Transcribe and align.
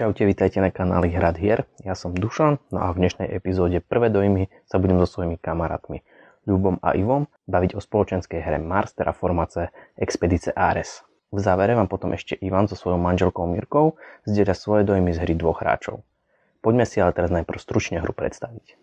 Čaute, 0.00 0.24
vítajte 0.24 0.64
na 0.64 0.72
kanáli 0.72 1.12
Hrad 1.12 1.36
hier. 1.36 1.68
Ja 1.84 1.92
som 1.92 2.16
Dušan, 2.16 2.56
no 2.72 2.80
a 2.80 2.88
v 2.88 3.04
dnešnej 3.04 3.36
epizóde 3.36 3.84
Prvé 3.84 4.08
dojmy 4.08 4.48
sa 4.64 4.80
budem 4.80 4.96
so 4.96 5.04
svojimi 5.04 5.36
kamarátmi 5.36 6.00
Ľubom 6.48 6.80
a 6.80 6.96
Ivom 6.96 7.28
baviť 7.44 7.76
o 7.76 7.84
spoločenskej 7.84 8.40
hre 8.40 8.56
Mars 8.64 8.96
Terraformace 8.96 9.68
Expedice 10.00 10.56
Ares. 10.56 11.04
V 11.28 11.44
závere 11.44 11.76
vám 11.76 11.92
potom 11.92 12.16
ešte 12.16 12.32
Ivan 12.40 12.64
so 12.64 12.80
svojou 12.80 12.96
manželkou 12.96 13.44
Mirkou 13.44 14.00
zdieľa 14.24 14.56
svoje 14.56 14.88
dojmy 14.88 15.12
z 15.12 15.20
hry 15.20 15.36
dvoch 15.36 15.60
hráčov. 15.60 16.00
Poďme 16.64 16.88
si 16.88 16.96
ale 16.96 17.12
teraz 17.12 17.28
najprv 17.28 17.60
stručne 17.60 18.00
hru 18.00 18.16
predstaviť. 18.16 18.80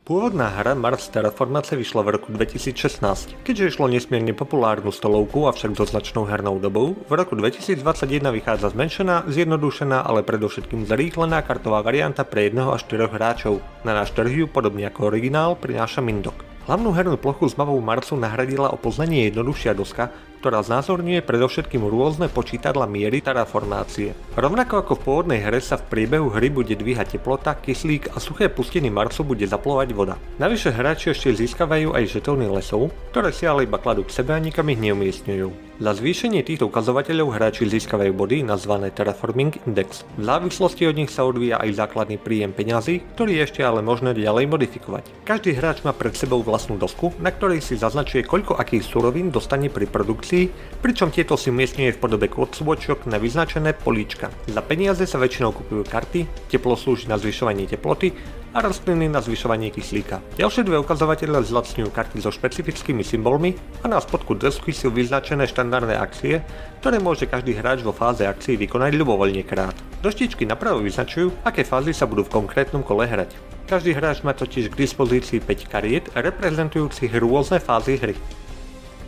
Pôvodná 0.00 0.48
hra 0.48 0.72
Mars 0.72 1.12
Terraformace 1.12 1.76
vyšla 1.76 2.00
v 2.00 2.08
roku 2.16 2.32
2016. 2.32 3.36
Keďže 3.44 3.76
išlo 3.76 3.84
nesmierne 3.84 4.32
populárnu 4.32 4.88
stolovku, 4.88 5.44
avšak 5.44 5.76
so 5.76 5.84
značnou 5.84 6.24
hernou 6.24 6.56
dobou, 6.56 6.96
v 7.04 7.12
roku 7.12 7.36
2021 7.36 7.84
vychádza 8.32 8.72
zmenšená, 8.72 9.28
zjednodušená, 9.28 10.00
ale 10.00 10.24
predovšetkým 10.24 10.88
zrýchlená 10.88 11.44
kartová 11.44 11.84
varianta 11.84 12.24
pre 12.24 12.48
jedného 12.48 12.72
až 12.72 12.88
4 12.88 13.12
hráčov. 13.12 13.60
Na 13.84 13.92
náš 13.92 14.16
trh 14.16 14.32
ju, 14.32 14.46
podobne 14.48 14.88
ako 14.88 15.12
originál, 15.12 15.52
prináša 15.52 16.00
Mindok. 16.00 16.48
Hlavnú 16.64 16.96
hernú 16.96 17.20
plochu 17.20 17.52
s 17.52 17.60
mapou 17.60 17.76
Marsu 17.84 18.16
nahradila 18.16 18.72
o 18.72 18.80
poznanie 18.80 19.28
jednoduchšia 19.28 19.76
doska, 19.76 20.08
ktorá 20.40 20.64
znázorňuje 20.64 21.20
predovšetkým 21.20 21.84
rôzne 21.84 22.32
počítadla 22.32 22.88
miery 22.88 23.20
terraformácie. 23.20 24.16
Rovnako 24.40 24.80
ako 24.80 24.92
v 24.96 25.04
pôvodnej 25.04 25.40
hre 25.44 25.60
sa 25.60 25.76
v 25.76 25.84
priebehu 25.92 26.32
hry 26.32 26.48
bude 26.48 26.72
dvíhať 26.72 27.20
teplota, 27.20 27.52
kyslík 27.60 28.16
a 28.16 28.18
suché 28.18 28.48
pustiny 28.48 28.88
Marsu 28.88 29.20
bude 29.20 29.44
zaplovať 29.44 29.88
voda. 29.92 30.16
Navyše 30.40 30.72
hráči 30.72 31.12
ešte 31.12 31.36
získavajú 31.36 31.92
aj 31.92 32.08
žetóny 32.08 32.48
lesov, 32.48 32.88
ktoré 33.12 33.36
si 33.36 33.44
ale 33.44 33.68
iba 33.68 33.76
kladú 33.76 34.08
k 34.08 34.16
sebe 34.16 34.32
a 34.32 34.40
nikam 34.40 34.72
ich 34.72 34.80
neumiestňujú. 34.80 35.70
Za 35.80 35.96
zvýšenie 35.96 36.44
týchto 36.44 36.68
ukazovateľov 36.68 37.40
hráči 37.40 37.64
získavajú 37.64 38.12
body 38.12 38.44
nazvané 38.44 38.92
Terraforming 38.92 39.64
Index. 39.64 40.04
V 40.20 40.28
závislosti 40.28 40.84
od 40.84 40.92
nich 40.92 41.08
sa 41.08 41.24
odvíja 41.24 41.56
aj 41.56 41.72
základný 41.72 42.20
príjem 42.20 42.52
peňazí, 42.52 43.00
ktorý 43.16 43.40
je 43.40 43.44
ešte 43.48 43.60
ale 43.64 43.80
možné 43.80 44.12
ďalej 44.12 44.44
modifikovať. 44.44 45.08
Každý 45.24 45.56
hráč 45.56 45.80
má 45.80 45.96
pred 45.96 46.12
sebou 46.12 46.44
vlastnú 46.44 46.76
dosku, 46.76 47.16
na 47.16 47.32
ktorej 47.32 47.64
si 47.64 47.80
zaznačuje 47.80 48.28
koľko 48.28 48.60
akých 48.60 48.84
surovín 48.84 49.32
dostane 49.32 49.72
pri 49.72 49.88
produkcii 49.88 50.29
funkcií, 50.30 50.54
pričom 50.78 51.10
tieto 51.10 51.34
si 51.34 51.50
umiestňuje 51.50 51.98
v 51.98 52.00
podobe 52.00 52.30
kôcvočok 52.30 53.10
na 53.10 53.18
vyznačené 53.18 53.74
políčka. 53.74 54.30
Za 54.46 54.62
peniaze 54.62 55.02
sa 55.04 55.18
väčšinou 55.18 55.50
kupujú 55.50 55.82
karty, 55.82 56.30
teplo 56.46 56.78
slúži 56.78 57.10
na 57.10 57.18
zvyšovanie 57.18 57.66
teploty 57.66 58.14
a 58.54 58.62
rastliny 58.62 59.10
na 59.10 59.18
zvyšovanie 59.18 59.74
kyslíka. 59.74 60.22
Ďalšie 60.38 60.66
dve 60.66 60.78
ukazovatele 60.82 61.42
zlacňujú 61.42 61.90
karty 61.90 62.22
so 62.22 62.30
špecifickými 62.30 63.02
symbolmi 63.02 63.58
a 63.82 63.90
na 63.90 63.98
spodku 63.98 64.38
desky 64.38 64.70
sú 64.70 64.94
vyznačené 64.94 65.50
štandardné 65.50 65.98
akcie, 65.98 66.42
ktoré 66.82 67.02
môže 67.02 67.26
každý 67.26 67.54
hráč 67.58 67.82
vo 67.82 67.94
fáze 67.94 68.22
akcií 68.22 68.54
vykonať 68.58 68.94
ľubovoľne 68.98 69.42
krát. 69.46 69.74
Doštičky 70.02 70.46
napravo 70.46 70.82
vyznačujú, 70.82 71.44
aké 71.46 71.62
fázy 71.66 71.92
sa 71.92 72.08
budú 72.08 72.26
v 72.26 72.42
konkrétnom 72.42 72.82
kole 72.82 73.06
hrať. 73.06 73.34
Každý 73.70 73.94
hráč 73.94 74.26
má 74.26 74.34
totiž 74.34 74.74
k 74.74 74.78
dispozícii 74.82 75.38
5 75.38 75.70
kariet 75.70 76.04
reprezentujúcich 76.10 77.14
rôzne 77.22 77.62
fázy 77.62 78.02
hry. 78.02 78.18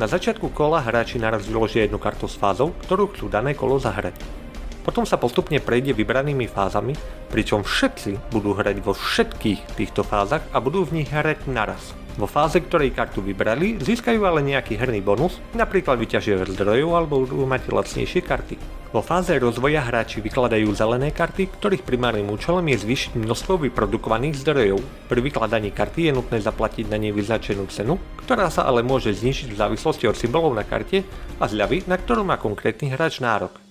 Na 0.03 0.11
začiatku 0.11 0.51
kola 0.51 0.83
hráči 0.83 1.23
naraz 1.23 1.47
vyložia 1.47 1.87
jednu 1.87 1.95
kartu 1.95 2.27
s 2.27 2.35
fázou, 2.35 2.75
ktorú 2.83 3.15
chcú 3.15 3.31
dané 3.31 3.55
kolo 3.55 3.79
zahrať. 3.79 4.42
Potom 4.83 5.07
sa 5.07 5.19
postupne 5.19 5.63
prejde 5.63 5.95
vybranými 5.95 6.51
fázami, 6.51 6.99
pričom 7.31 7.63
všetci 7.63 8.35
budú 8.35 8.55
hrať 8.55 8.77
vo 8.83 8.93
všetkých 8.93 9.79
týchto 9.79 10.03
fázach 10.03 10.43
a 10.51 10.59
budú 10.59 10.83
v 10.83 11.03
nich 11.03 11.11
hrať 11.11 11.47
naraz. 11.47 11.95
Vo 12.21 12.29
fáze, 12.29 12.61
ktorej 12.61 12.93
kartu 12.93 13.25
vybrali, 13.25 13.81
získajú 13.81 14.21
ale 14.29 14.45
nejaký 14.45 14.77
herný 14.77 15.01
bonus, 15.01 15.41
napríklad 15.57 15.97
vyťažia 15.97 16.45
zdrojov 16.45 16.91
alebo 16.93 17.25
budú 17.25 17.49
mať 17.49 17.73
lacnejšie 17.73 18.21
karty. 18.21 18.83
Vo 18.93 19.01
fáze 19.01 19.33
rozvoja 19.41 19.81
hráči 19.81 20.21
vykladajú 20.21 20.69
zelené 20.77 21.09
karty, 21.09 21.49
ktorých 21.57 21.89
primárnym 21.89 22.29
účelom 22.29 22.61
je 22.69 22.85
zvýšiť 22.85 23.17
množstvo 23.17 23.65
vyprodukovaných 23.65 24.45
zdrojov. 24.45 24.85
Pri 25.09 25.21
vykladaní 25.25 25.73
karty 25.73 26.13
je 26.13 26.17
nutné 26.21 26.45
zaplatiť 26.45 26.93
na 26.93 27.01
nej 27.01 27.17
vyznačenú 27.17 27.65
cenu, 27.73 27.97
ktorá 28.21 28.53
sa 28.53 28.69
ale 28.69 28.85
môže 28.85 29.09
znižiť 29.17 29.49
v 29.49 29.61
závislosti 29.65 30.05
od 30.05 30.17
symbolov 30.21 30.53
na 30.53 30.69
karte 30.69 31.09
a 31.41 31.45
zľavy, 31.49 31.89
na 31.89 31.97
ktorú 31.97 32.29
má 32.29 32.37
konkrétny 32.37 32.93
hráč 32.93 33.25
nárok. 33.25 33.62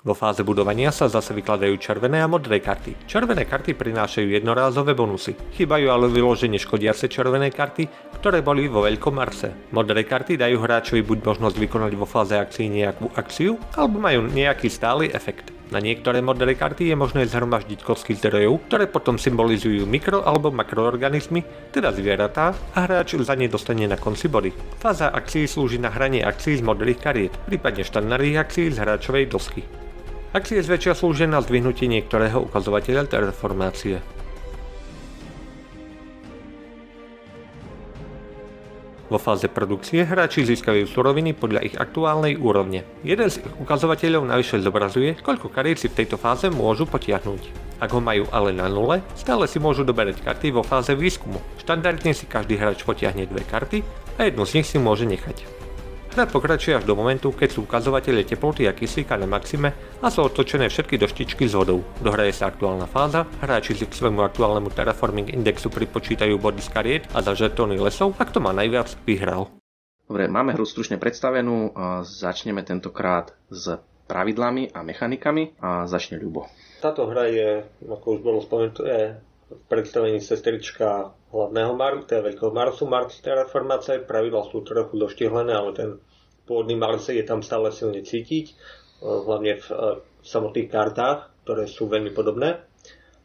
Vo 0.00 0.16
fáze 0.16 0.40
budovania 0.40 0.88
sa 0.88 1.12
zase 1.12 1.36
vykladajú 1.36 1.76
červené 1.76 2.24
a 2.24 2.30
modré 2.30 2.64
karty. 2.64 3.04
Červené 3.04 3.44
karty 3.44 3.76
prinášajú 3.76 4.32
jednorázové 4.32 4.96
bonusy. 4.96 5.36
Chýbajú 5.52 5.92
ale 5.92 6.08
vyloženie 6.08 6.56
škodiace 6.56 7.04
červené 7.04 7.52
karty, 7.52 7.84
ktoré 8.16 8.40
boli 8.40 8.64
vo 8.64 8.88
veľkom 8.88 9.12
Marse. 9.12 9.52
Modré 9.76 10.08
karty 10.08 10.40
dajú 10.40 10.56
hráčovi 10.56 11.04
buď 11.04 11.18
možnosť 11.20 11.56
vykonať 11.60 11.92
vo 12.00 12.08
fáze 12.08 12.32
akcií 12.32 12.72
nejakú 12.72 13.12
akciu, 13.12 13.60
alebo 13.76 14.00
majú 14.00 14.24
nejaký 14.24 14.72
stály 14.72 15.12
efekt. 15.12 15.52
Na 15.68 15.84
niektoré 15.84 16.24
modré 16.24 16.56
karty 16.56 16.90
je 16.90 16.96
možné 16.96 17.28
zhromaždiť 17.28 17.84
kostky 17.84 18.16
zdrojov, 18.16 18.72
ktoré 18.72 18.88
potom 18.88 19.20
symbolizujú 19.20 19.84
mikro 19.84 20.24
alebo 20.24 20.48
makroorganizmy, 20.48 21.44
teda 21.76 21.92
zvieratá, 21.92 22.56
a 22.72 22.88
hráč 22.88 23.20
za 23.20 23.36
ne 23.36 23.52
dostane 23.52 23.84
na 23.84 24.00
konci 24.00 24.32
body. 24.32 24.50
Fáza 24.80 25.12
akcií 25.12 25.44
slúži 25.44 25.76
na 25.76 25.92
hranie 25.92 26.24
akcií 26.24 26.58
z 26.58 26.66
modrých 26.66 26.98
kariet, 26.98 27.36
prípadne 27.46 27.84
štandardných 27.84 28.40
akcií 28.40 28.72
z 28.72 28.80
hráčovej 28.80 29.28
dosky. 29.30 29.62
Akcie 30.30 30.62
zväčšia 30.62 30.94
slúžia 30.94 31.26
na 31.26 31.42
zdvihnutie 31.42 31.90
niektorého 31.90 32.38
ukazovateľa 32.46 33.10
terraformácie. 33.10 33.98
Vo 39.10 39.18
fáze 39.18 39.50
produkcie 39.50 40.06
hráči 40.06 40.46
získajú 40.46 40.86
suroviny 40.86 41.34
podľa 41.34 41.66
ich 41.66 41.74
aktuálnej 41.74 42.38
úrovne. 42.38 42.86
Jeden 43.02 43.26
z 43.26 43.42
ich 43.42 43.54
ukazovateľov 43.58 44.22
navyše 44.30 44.62
zobrazuje, 44.62 45.18
koľko 45.18 45.50
kariet 45.50 45.82
si 45.82 45.90
v 45.90 45.98
tejto 45.98 46.14
fáze 46.14 46.46
môžu 46.46 46.86
potiahnuť. 46.86 47.74
Ak 47.82 47.90
ho 47.90 47.98
majú 47.98 48.30
ale 48.30 48.54
na 48.54 48.70
nule, 48.70 49.02
stále 49.18 49.50
si 49.50 49.58
môžu 49.58 49.82
doberať 49.82 50.22
karty 50.22 50.54
vo 50.54 50.62
fáze 50.62 50.94
výskumu. 50.94 51.42
Štandardne 51.58 52.14
si 52.14 52.30
každý 52.30 52.54
hráč 52.54 52.86
potiahne 52.86 53.26
dve 53.26 53.42
karty 53.42 53.82
a 54.14 54.30
jednu 54.30 54.46
z 54.46 54.62
nich 54.62 54.70
si 54.70 54.78
môže 54.78 55.10
nechať. 55.10 55.42
Hra 56.10 56.26
pokračuje 56.26 56.74
až 56.74 56.82
do 56.90 56.98
momentu, 56.98 57.30
keď 57.30 57.48
sú 57.54 57.70
ukazovatele 57.70 58.26
teploty 58.26 58.66
a 58.66 58.74
kyslíka 58.74 59.14
na 59.14 59.30
maxime 59.30 59.70
a 60.02 60.10
sú 60.10 60.26
otočené 60.26 60.66
všetky 60.66 60.98
doštičky 60.98 61.46
s 61.46 61.54
vodou. 61.54 61.86
Dohraje 62.02 62.34
sa 62.34 62.50
aktuálna 62.50 62.90
fáza, 62.90 63.30
hráči 63.38 63.78
si 63.78 63.86
k 63.86 63.94
svojmu 63.94 64.18
aktuálnemu 64.26 64.74
terraforming 64.74 65.30
indexu 65.30 65.70
pripočítajú 65.70 66.34
body 66.34 66.66
z 66.66 66.70
kariet 66.74 67.02
a 67.14 67.22
za 67.22 67.38
žetóny 67.38 67.78
lesov, 67.78 68.18
a 68.18 68.26
kto 68.26 68.42
má 68.42 68.50
najviac, 68.50 68.90
vyhral. 69.06 69.54
Dobre, 70.10 70.26
máme 70.26 70.50
hru 70.58 70.66
stručne 70.66 70.98
predstavenú, 70.98 71.70
začneme 72.02 72.66
tentokrát 72.66 73.30
s 73.46 73.78
pravidlami 74.10 74.74
a 74.74 74.82
mechanikami 74.82 75.62
a 75.62 75.86
začne 75.86 76.18
Ľubo. 76.18 76.50
Táto 76.82 77.06
hra 77.06 77.30
je, 77.30 77.62
ako 77.86 78.18
už 78.18 78.20
bolo 78.26 78.42
spomenuté, 78.42 79.22
v 79.46 79.62
predstavení 79.70 80.18
sestrička 80.18 81.14
hlavného 81.30 81.72
Marsu, 81.78 82.02
teda 82.06 82.26
veľkého 82.26 82.52
Marsu, 82.52 82.84
Mars 82.90 83.14
terraformácie. 83.22 84.02
Pravidla 84.02 84.46
sú 84.50 84.66
trochu 84.66 84.98
doštihlené, 84.98 85.52
ale 85.54 85.70
ten 85.72 85.90
pôvodný 86.44 86.74
Mars 86.74 87.06
je 87.06 87.22
tam 87.22 87.40
stále 87.46 87.70
silne 87.70 88.02
cítiť, 88.02 88.46
e, 88.50 88.54
hlavne 89.06 89.62
v, 89.62 89.66
e, 89.70 89.76
samotných 90.26 90.68
kartách, 90.68 91.30
ktoré 91.46 91.70
sú 91.70 91.86
veľmi 91.86 92.10
podobné, 92.10 92.60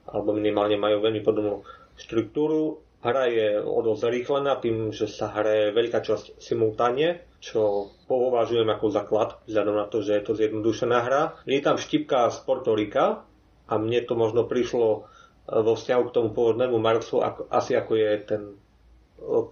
alebo 0.06 0.38
minimálne 0.38 0.78
majú 0.78 1.02
veľmi 1.02 1.22
podobnú 1.26 1.66
štruktúru. 1.98 2.86
Hra 3.06 3.30
je 3.30 3.50
o 3.62 3.80
dosť 3.86 4.02
zrýchlená 4.10 4.58
tým, 4.58 4.90
že 4.90 5.06
sa 5.06 5.30
hraje 5.30 5.70
veľká 5.74 6.02
časť 6.02 6.42
simultáne, 6.42 7.22
čo 7.38 7.94
považujem 8.10 8.66
ako 8.66 8.86
základ, 8.90 9.38
vzhľadom 9.46 9.76
na 9.78 9.86
to, 9.86 10.02
že 10.02 10.18
je 10.18 10.24
to 10.26 10.34
zjednodušená 10.34 10.98
hra. 11.06 11.38
Je 11.46 11.62
tam 11.62 11.78
štipka 11.78 12.34
z 12.34 12.42
Portorika 12.42 13.22
a 13.70 13.74
mne 13.78 14.02
to 14.10 14.18
možno 14.18 14.50
prišlo 14.50 15.06
vo 15.46 15.74
vzťahu 15.78 16.04
k 16.10 16.16
tomu 16.16 16.30
pôvodnému 16.34 16.78
Marsu, 16.82 17.22
ako, 17.22 17.46
asi 17.54 17.78
ako 17.78 17.94
je 17.94 18.12
ten 18.26 18.42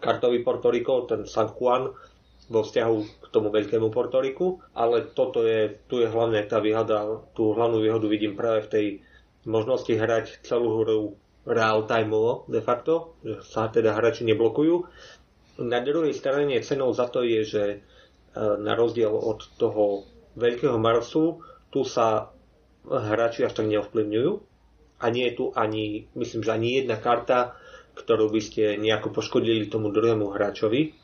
kartový 0.01 0.41
Portoriko, 0.41 1.05
ten 1.05 1.29
San 1.29 1.53
Juan, 1.53 1.93
vo 2.51 2.61
vzťahu 2.61 2.97
k 3.23 3.25
tomu 3.31 3.47
veľkému 3.53 3.87
Portoriku, 3.87 4.59
ale 4.75 5.07
toto 5.15 5.47
je, 5.47 5.79
tu 5.87 6.03
je 6.03 6.11
hlavne 6.11 6.43
tá 6.43 6.59
výhoda, 6.59 7.23
tú 7.31 7.55
hlavnú 7.55 7.79
výhodu 7.79 8.05
vidím 8.09 8.35
práve 8.35 8.67
v 8.67 8.71
tej 8.71 8.85
možnosti 9.47 9.89
hrať 9.89 10.43
celú 10.43 10.83
hru 10.83 11.15
real 11.43 11.87
timeovo 11.87 12.47
de 12.47 12.59
facto, 12.63 13.15
že 13.23 13.43
sa 13.43 13.67
teda 13.67 13.95
hráči 13.95 14.23
neblokujú. 14.27 14.87
Na 15.63 15.79
druhej 15.83 16.15
strane 16.15 16.55
cenou 16.63 16.91
za 16.95 17.07
to 17.11 17.23
je, 17.23 17.41
že 17.43 17.63
e, 17.63 17.77
na 18.59 18.73
rozdiel 18.73 19.11
od 19.11 19.43
toho 19.59 20.07
veľkého 20.39 20.79
Marsu, 20.79 21.43
tu 21.69 21.83
sa 21.83 22.31
hráči 22.87 23.43
až 23.47 23.55
tak 23.55 23.67
neovplyvňujú, 23.71 24.31
a 25.03 25.11
nie 25.11 25.27
je 25.27 25.35
tu 25.35 25.45
ani, 25.51 26.07
myslím, 26.15 26.41
že 26.47 26.55
ani 26.55 26.79
jedna 26.79 26.95
karta, 26.95 27.59
ktorú 27.93 28.31
by 28.31 28.41
ste 28.41 28.79
nejako 28.79 29.11
poškodili 29.11 29.67
tomu 29.67 29.91
druhému 29.91 30.31
hráčovi. 30.31 30.95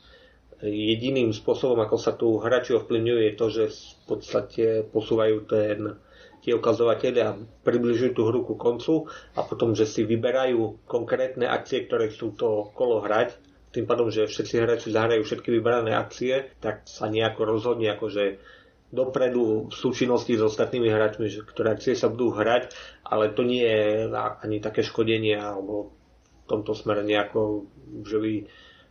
Jediným 0.60 1.32
spôsobom, 1.32 1.76
ako 1.80 1.96
sa 1.96 2.12
tu 2.16 2.36
hráči 2.36 2.76
ovplyvňujú, 2.76 3.18
je 3.20 3.32
to, 3.36 3.46
že 3.48 3.64
v 3.72 4.02
podstate 4.08 4.64
posúvajú 4.88 5.36
ten, 5.48 5.96
tie 6.44 6.52
ukazovatele 6.52 7.20
a 7.24 7.36
približujú 7.36 8.12
tú 8.12 8.28
hru 8.28 8.44
ku 8.44 8.56
koncu 8.56 9.08
a 9.36 9.40
potom, 9.44 9.72
že 9.72 9.88
si 9.88 10.04
vyberajú 10.04 10.84
konkrétne 10.84 11.48
akcie, 11.48 11.84
ktoré 11.88 12.12
chcú 12.12 12.36
to 12.36 12.48
kolo 12.76 13.00
hrať. 13.00 13.36
Tým 13.70 13.86
pádom, 13.86 14.10
že 14.10 14.26
všetci 14.26 14.54
hráči 14.60 14.88
zahrajú 14.90 15.22
všetky 15.22 15.48
vybrané 15.48 15.94
akcie, 15.94 16.52
tak 16.58 16.84
sa 16.90 17.06
nejako 17.06 17.46
rozhodne, 17.46 17.86
akože 17.94 18.42
dopredu 18.90 19.70
v 19.70 19.74
súčinnosti 19.74 20.34
s 20.34 20.42
ostatnými 20.42 20.90
hráčmi, 20.90 21.30
že 21.30 21.46
ktoré 21.46 21.78
akcie 21.78 21.94
sa 21.94 22.10
budú 22.10 22.34
hrať, 22.34 22.74
ale 23.06 23.30
to 23.30 23.46
nie 23.46 23.62
je 23.62 24.10
ani 24.42 24.58
také 24.58 24.82
škodenie 24.82 25.38
alebo 25.38 25.94
v 26.42 26.44
tomto 26.50 26.74
smere 26.74 27.06
nejako, 27.06 27.70
že 28.02 28.18
by, 28.18 28.32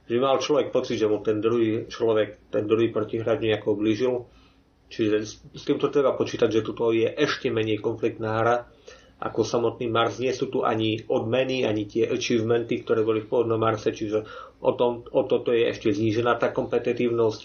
že 0.07 0.11
by 0.15 0.19
mal 0.23 0.39
človek 0.39 0.71
pocit, 0.71 0.95
že 0.95 1.11
mu 1.11 1.19
ten 1.19 1.43
druhý 1.43 1.91
človek, 1.91 2.47
ten 2.47 2.63
druhý 2.63 2.87
protihráč 2.95 3.43
nejako 3.43 3.75
oblížil. 3.75 4.15
Čiže 4.89 5.15
s 5.53 5.63
týmto 5.67 5.91
treba 5.93 6.17
počítať, 6.17 6.49
že 6.49 6.65
tuto 6.65 6.89
je 6.89 7.05
ešte 7.05 7.53
menej 7.53 7.77
konfliktná 7.77 8.41
hra 8.41 8.55
ako 9.19 9.43
samotný 9.43 9.91
Mars. 9.91 10.17
Nie 10.17 10.31
sú 10.31 10.47
tu 10.47 10.63
ani 10.63 11.03
odmeny, 11.11 11.67
ani 11.67 11.83
tie 11.85 12.07
achievementy, 12.07 12.81
ktoré 12.87 13.03
boli 13.03 13.19
v 13.21 13.27
pôvodnom 13.27 13.59
Marse, 13.59 13.91
čiže 13.91 14.23
o, 14.63 14.71
tom, 14.79 15.03
o 15.11 15.27
toto 15.27 15.51
je 15.51 15.67
ešte 15.67 15.91
znížená 15.91 16.39
tá 16.39 16.55
kompetitívnosť. 16.55 17.41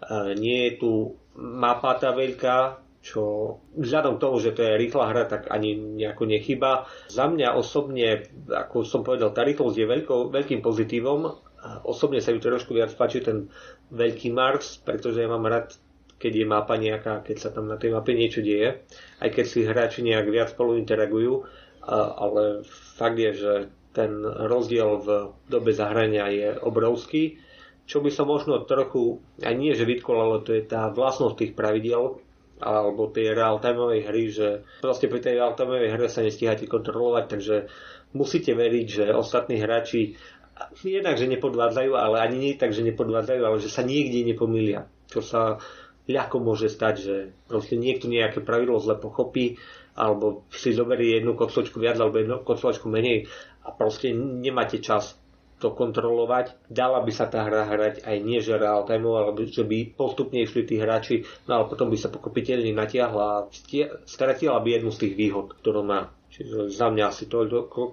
E, 0.00 0.34
nie 0.36 0.70
je 0.70 0.72
tu 0.80 0.90
mapa 1.36 1.96
tá 2.00 2.12
veľká, 2.16 2.80
čo 3.00 3.56
vzhľadom 3.80 4.20
tomu, 4.20 4.44
že 4.44 4.52
to 4.52 4.60
je 4.60 4.76
rýchla 4.76 5.08
hra, 5.08 5.24
tak 5.24 5.48
ani 5.48 5.72
nejako 5.72 6.28
nechyba. 6.28 6.84
Za 7.08 7.32
mňa 7.32 7.56
osobne, 7.56 8.28
ako 8.48 8.84
som 8.84 9.00
povedal, 9.00 9.32
tá 9.32 9.40
rýchlosť 9.40 9.76
je 9.76 9.86
veľkou, 9.88 10.20
veľkým 10.28 10.60
pozitívom. 10.60 11.32
Osobne 11.88 12.20
sa 12.20 12.32
mi 12.36 12.44
trošku 12.44 12.76
viac 12.76 12.92
páči 12.92 13.24
ten 13.24 13.48
veľký 13.88 14.32
Mars, 14.32 14.80
pretože 14.84 15.24
ja 15.24 15.28
mám 15.28 15.48
rád 15.48 15.72
keď 16.20 16.32
je 16.36 16.46
mapa 16.46 16.76
nejaká, 16.76 17.24
keď 17.24 17.36
sa 17.40 17.48
tam 17.48 17.64
na 17.64 17.80
tej 17.80 17.96
mape 17.96 18.12
niečo 18.12 18.44
deje, 18.44 18.84
aj 19.24 19.28
keď 19.32 19.44
si 19.48 19.64
hráči 19.64 20.04
nejak 20.04 20.28
viac 20.28 20.52
spolu 20.52 20.76
interagujú, 20.76 21.48
ale 21.88 22.60
fakt 23.00 23.16
je, 23.16 23.32
že 23.32 23.52
ten 23.96 24.20
rozdiel 24.22 25.00
v 25.00 25.08
dobe 25.48 25.72
zahrania 25.72 26.28
je 26.28 26.54
obrovský. 26.60 27.40
Čo 27.90 27.98
by 27.98 28.10
som 28.14 28.30
možno 28.30 28.62
trochu, 28.70 29.18
aj 29.42 29.54
nie 29.58 29.74
že 29.74 29.82
vytkol, 29.82 30.14
ale 30.14 30.46
to 30.46 30.54
je 30.54 30.62
tá 30.62 30.94
vlastnosť 30.94 31.34
tých 31.42 31.52
pravidel, 31.58 32.22
alebo 32.62 33.10
tej 33.10 33.34
real-timeovej 33.34 34.00
hry, 34.06 34.24
že 34.30 34.48
proste 34.78 35.10
pri 35.10 35.18
tej 35.18 35.42
real-timeovej 35.42 35.90
hre 35.96 36.06
sa 36.06 36.22
nestíhate 36.22 36.70
kontrolovať, 36.70 37.24
takže 37.26 37.56
musíte 38.14 38.54
veriť, 38.54 38.86
že 38.86 39.04
ostatní 39.10 39.58
hráči 39.58 40.14
jednak, 40.84 41.16
že 41.16 41.26
nepodvádzajú, 41.26 41.90
ale 41.96 42.20
ani 42.20 42.36
nie 42.38 42.54
tak, 42.54 42.76
že 42.76 42.84
nepodvádzajú, 42.84 43.40
ale 43.42 43.58
že 43.58 43.72
sa 43.72 43.82
niekde 43.82 44.22
nepomýlia. 44.22 44.86
Čo 45.08 45.20
sa 45.24 45.42
ľahko 46.06 46.36
môže 46.42 46.68
stať, 46.68 46.94
že 47.00 47.16
proste 47.48 47.80
niekto 47.80 48.06
nejaké 48.06 48.44
pravidlo 48.44 48.78
zle 48.78 48.98
pochopí, 49.00 49.56
alebo 49.96 50.46
si 50.54 50.72
zoberie 50.72 51.18
jednu 51.20 51.36
kocločku 51.36 51.76
viac 51.76 51.98
alebo 51.98 52.20
jednu 52.20 52.40
kocločku 52.40 52.88
menej 52.88 53.28
a 53.66 53.74
proste 53.74 54.14
nemáte 54.16 54.80
čas 54.80 55.19
to 55.60 55.76
kontrolovať. 55.76 56.72
Dala 56.72 57.04
by 57.04 57.12
sa 57.12 57.28
tá 57.28 57.44
hra 57.44 57.68
hrať 57.68 58.08
aj 58.08 58.16
nie 58.24 58.40
že 58.40 58.56
real 58.56 58.88
time, 58.88 59.04
ale 59.06 59.36
že 59.46 59.62
by 59.62 59.92
postupne 59.92 60.40
išli 60.40 60.64
tí 60.64 60.80
hráči, 60.80 61.22
no 61.44 61.60
ale 61.60 61.64
potom 61.68 61.92
by 61.92 62.00
sa 62.00 62.08
pokopiteľne 62.08 62.72
natiahla 62.72 63.22
a 63.22 63.46
stratila 64.08 64.58
by 64.64 64.80
jednu 64.80 64.90
z 64.90 65.00
tých 65.06 65.14
výhod, 65.20 65.60
ktorú 65.60 65.84
má. 65.84 66.08
Čiže 66.30 66.72
za 66.72 66.88
mňa 66.88 67.04
asi 67.10 67.28
to 67.28 67.44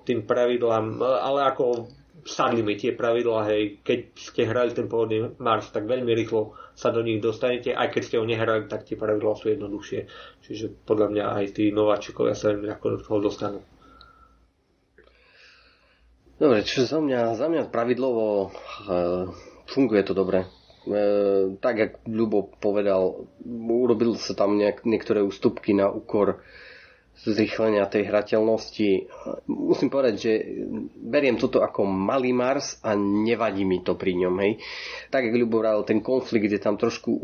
tým 0.07 0.23
pravidlám, 0.23 1.01
ale 1.03 1.39
ako 1.51 1.89
sadli 2.27 2.61
mi 2.61 2.75
tie 2.75 2.91
pravidlá, 2.93 3.47
hej, 3.49 3.81
keď 3.81 3.99
ste 4.13 4.43
hrali 4.43 4.75
ten 4.75 4.91
pôvodný 4.91 5.35
Mars, 5.39 5.71
tak 5.71 5.87
veľmi 5.87 6.11
rýchlo 6.11 6.53
sa 6.75 6.91
do 6.91 7.01
nich 7.01 7.23
dostanete, 7.23 7.73
aj 7.73 7.89
keď 7.89 8.01
ste 8.03 8.19
ho 8.19 8.25
nehrali, 8.27 8.67
tak 8.67 8.83
tie 8.85 8.99
pravidlá 8.99 9.33
sú 9.33 9.49
jednoduchšie. 9.49 9.99
Čiže 10.43 10.85
podľa 10.85 11.07
mňa 11.09 11.23
aj 11.41 11.45
tí 11.55 11.71
nováčikovia 11.71 12.37
sa 12.37 12.53
veľmi 12.53 12.67
ľahko 12.67 12.85
do 12.93 12.99
toho 13.01 13.17
dostanú. 13.23 13.59
Dobre, 16.38 16.62
čiže 16.62 16.94
za 16.94 17.01
mňa, 17.01 17.34
za 17.34 17.50
mňa 17.50 17.74
pravidlovo 17.74 18.25
e, 18.45 18.48
funguje 19.66 20.01
to 20.06 20.13
dobre. 20.13 20.45
E, 20.45 20.48
tak, 21.57 21.75
jak 21.81 21.92
Ľubo 22.06 22.54
povedal, 22.62 23.25
urobil 23.66 24.13
sa 24.22 24.38
tam 24.38 24.54
nejak, 24.54 24.86
niektoré 24.86 25.25
ústupky 25.25 25.74
na 25.74 25.89
úkor 25.89 26.45
zrychlenia 27.18 27.89
tej 27.89 28.13
hrateľnosti. 28.13 29.10
Musím 29.50 29.89
povedať, 29.89 30.16
že 30.22 30.31
beriem 31.01 31.42
toto 31.42 31.66
ako 31.66 31.89
malý 31.89 32.30
Mars 32.30 32.78
a 32.86 32.94
nevadí 32.94 33.66
mi 33.66 33.81
to 33.81 33.98
pri 33.98 34.13
ňom. 34.13 34.38
Hej. 34.45 34.62
Tak, 35.10 35.25
jak 35.25 35.34
Ľubo 35.34 35.66
ten 35.89 36.06
konflikt 36.06 36.54
je 36.54 36.62
tam 36.62 36.78
trošku 36.78 37.18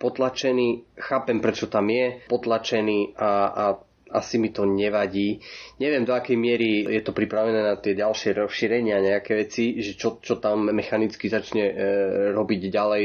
potlačený, 0.00 0.96
chápem, 0.96 1.44
prečo 1.44 1.68
tam 1.68 1.92
je 1.92 2.24
potlačený 2.32 3.12
a, 3.20 3.30
a 3.52 3.64
asi 4.10 4.36
mi 4.36 4.52
to 4.52 4.68
nevadí. 4.68 5.40
Neviem, 5.80 6.04
do 6.04 6.12
akej 6.12 6.36
miery 6.36 6.84
je 6.84 7.02
to 7.02 7.16
pripravené 7.16 7.60
na 7.64 7.74
tie 7.80 7.96
ďalšie 7.96 8.36
rozšírenia, 8.36 9.00
nejaké 9.00 9.32
veci, 9.36 9.80
že 9.80 9.96
čo, 9.96 10.20
čo 10.20 10.36
tam 10.38 10.68
mechanicky 10.68 11.26
začne 11.26 11.64
e, 11.70 11.74
robiť 12.36 12.60
ďalej, 12.68 13.04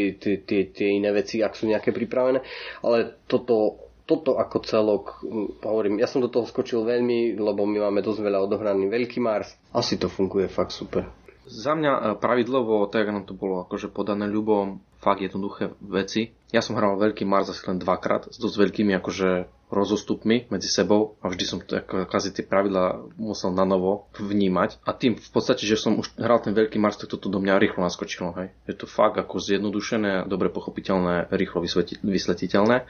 tie 0.75 0.88
iné 0.92 1.10
veci, 1.16 1.40
ak 1.40 1.56
sú 1.56 1.66
nejaké 1.72 1.96
pripravené. 1.96 2.44
Ale 2.84 3.19
toto 3.25 3.88
toto 4.10 4.42
ako 4.42 4.57
celok, 4.66 5.22
hovorím, 5.62 6.01
ja 6.01 6.10
som 6.10 6.18
do 6.18 6.34
toho 6.34 6.50
skočil 6.50 6.81
veľmi, 6.81 7.38
lebo 7.38 7.69
my 7.69 7.78
máme 7.78 8.01
dosť 8.01 8.25
veľa 8.25 8.42
odohraný 8.42 8.90
veľký 8.90 9.22
Mars. 9.22 9.54
Asi 9.69 10.01
to 10.01 10.10
funguje 10.10 10.50
fakt 10.50 10.74
super. 10.74 11.06
Za 11.46 11.78
mňa 11.78 11.92
e, 11.94 12.01
pravidlovo, 12.18 12.90
tak 12.90 13.06
nám 13.13 13.30
to 13.30 13.38
bolo 13.38 13.62
akože 13.69 13.94
podané 13.94 14.25
ľubom, 14.25 14.81
fakt 14.98 15.22
jednoduché 15.22 15.78
veci. 15.78 16.34
Ja 16.50 16.66
som 16.66 16.74
hral 16.74 16.98
veľký 16.98 17.22
Mars 17.22 17.54
asi 17.54 17.62
len 17.69 17.78
dvakrát 17.78 18.34
s 18.34 18.42
dosť 18.42 18.57
veľkými 18.57 18.98
akože 18.98 19.30
rozostupmi 19.69 20.50
medzi 20.50 20.66
sebou 20.66 21.18
a 21.21 21.30
vždy 21.30 21.45
som 21.45 21.62
kvázi 21.62 22.33
tie 22.33 22.42
pravidla 22.42 23.06
musel 23.21 23.54
na 23.54 23.63
novo 23.63 24.10
vnímať 24.18 24.81
a 24.81 24.98
tým 24.98 25.13
v 25.16 25.30
podstate, 25.30 25.69
že 25.69 25.77
som 25.77 26.01
už 26.01 26.18
hral 26.18 26.42
ten 26.42 26.57
veľký 26.57 26.81
Mars, 26.81 26.98
tak 26.98 27.13
toto 27.13 27.30
do 27.30 27.38
mňa 27.38 27.62
rýchlo 27.62 27.86
naskočilo. 27.86 28.33
Hej. 28.36 28.50
Je 28.66 28.75
to 28.75 28.89
fakt 28.89 29.21
ako 29.21 29.38
zjednodušené, 29.38 30.25
dobre 30.25 30.50
pochopiteľné, 30.50 31.30
rýchlo 31.30 31.62
vysvetiteľné. 32.01 32.89